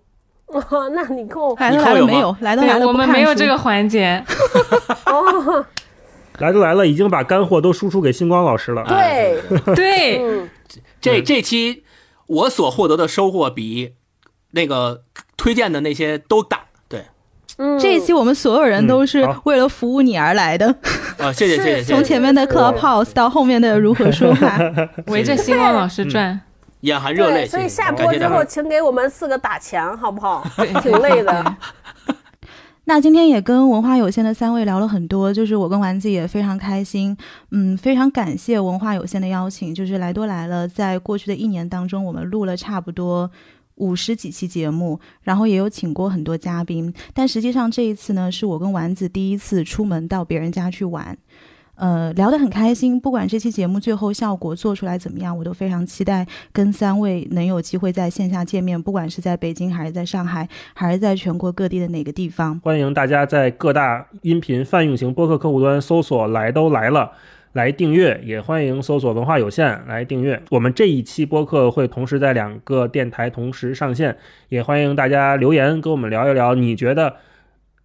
[0.94, 2.36] 那你跟我来都来了没有？
[2.40, 4.22] 来都来，了，我们没有这个环节。
[5.06, 5.64] 哦，
[6.38, 8.84] 来都来了，已经把干货都输出给星光老师了。
[8.86, 9.40] 对，
[9.74, 10.50] 对，嗯，
[11.00, 11.84] 这这期
[12.26, 13.92] 我所获得的收获比
[14.52, 15.02] 那个
[15.36, 16.60] 推荐的那些都大。
[16.88, 17.06] 对，
[17.58, 20.74] 嗯，这一期我们所有人都是为了服务你而来的，
[21.18, 21.84] 啊，谢谢谢谢。
[21.92, 24.58] 从前面的 Clubhouse 到后面的如何说话。
[25.06, 26.40] 围着星光老师转。
[26.82, 28.44] 眼含热泪，所以下播之后。
[28.44, 30.46] 请给我们四个打钱，好不好？
[30.82, 31.56] 挺累的。
[32.84, 37.16] 那今天也跟文化有限的三位聊了很多，就是我跟丸子也非常开心，
[37.52, 43.30] 嗯，非常感谢文化有限的邀请，就是来都来了，在过去的一年当中，我们录了差不多
[43.76, 51.16] 五十几期节目，然后也有请过很多嘉宾，但实际上这一次呢，是我跟丸子第一次出门到别人家去玩。
[51.82, 62.60] 呃，聊得很开心，不管这期节目最后效果做出来怎么样，我都非常期待跟三位能有机会在线下见面，不管是在北京还是在上海，还是在全国各地的哪个地方。
[62.62, 67.10] 欢迎大家在各大音频泛用型播客客户端搜索“来都来了”
[67.54, 70.40] 来订阅，也欢迎搜索“文化有限”来订阅。
[70.50, 74.16] 我们这一期播客会同时在两个电台同时上线，
[74.50, 77.16] 也欢迎大家留言跟我们聊一聊，你觉得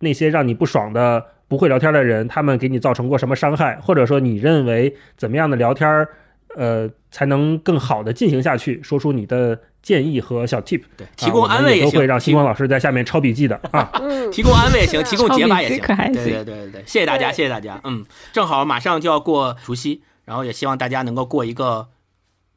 [0.02, 6.10] 那些让你不爽的不会聊天的人，他们给你造成过什么伤害，或者说你认为怎么样的聊天儿，
[6.56, 10.82] 呃，才能更好的进行下去，说出你的建议和小 tip。
[10.98, 13.90] 对，提供啊安慰也行，都会让提星光老师在下面抄笔记的啊。
[14.02, 15.80] 嗯，提供安慰 也行，提供解法也行。
[16.14, 17.80] 对对对对，谢谢大家，谢谢大家。
[17.84, 21.88] 嗯，正好马上就要过除夕，然后也希望大家能够过一个，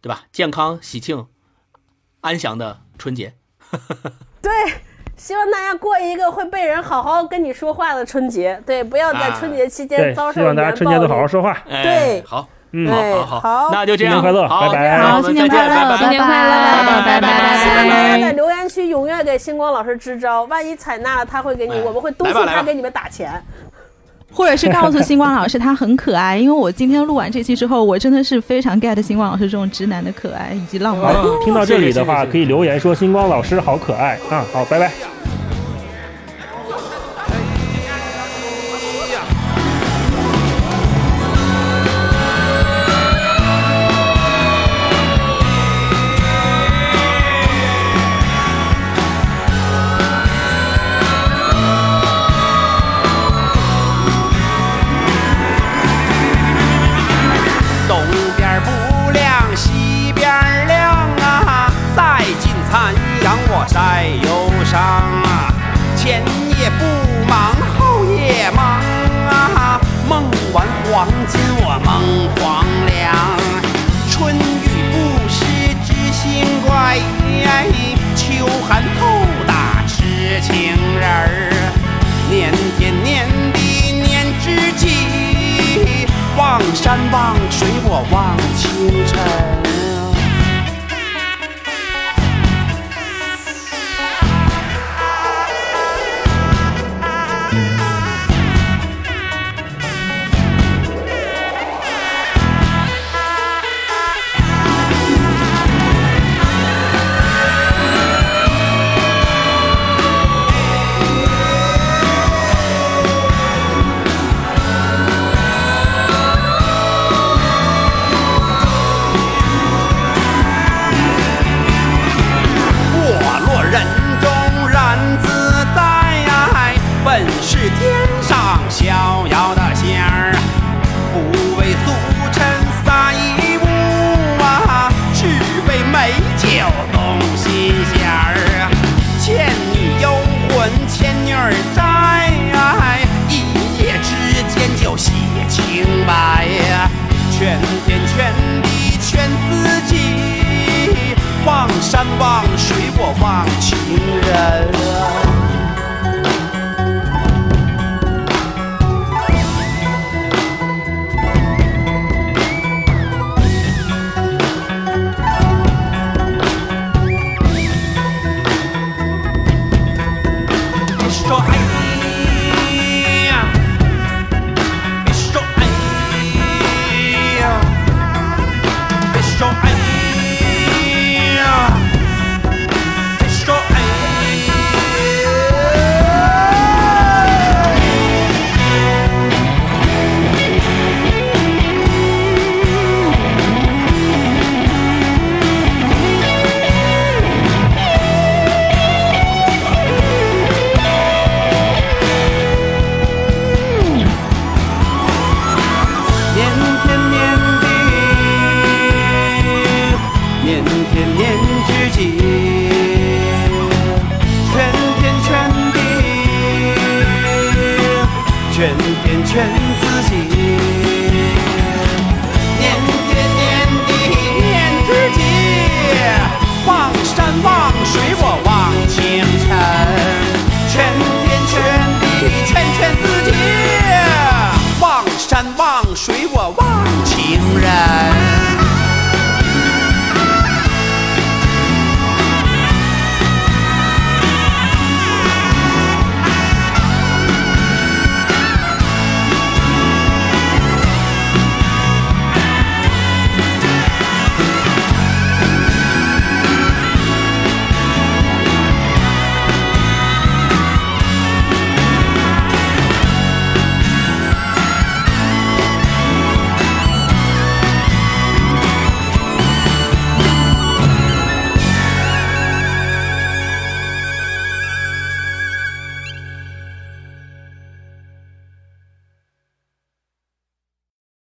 [0.01, 0.25] 对吧？
[0.33, 1.27] 健康、喜庆、
[2.23, 3.35] 安详的春节。
[4.43, 4.51] 对，
[5.21, 8.59] 希望大家过一个会被人好好跟你说话的春节。
[8.65, 11.55] 对，不要在啊春节期间，遭受希望大家春节都好好说话。
[11.69, 13.71] 哎对好，嗯，对好好好。
[13.71, 14.99] 那就这样，新年快乐好拜拜。
[14.99, 16.51] 好新年快乐拜拜，新年快乐
[17.05, 23.31] 拜拜拜希望大拜家在留言区踊跃给星光老师支招，万一采纳了，他会给你，哎我们会督促他给你们打钱。
[24.33, 31.13] 或者是告诉星光老师他很可爱，因为我今天录完这期之后，我真的是非常 get 星光老师这种直男的可爱以及浪漫。
[31.13, 34.45] 哦听到这里的话，可以留言说星光老师好可爱啊。
[34.53, 34.91] 好，拜拜。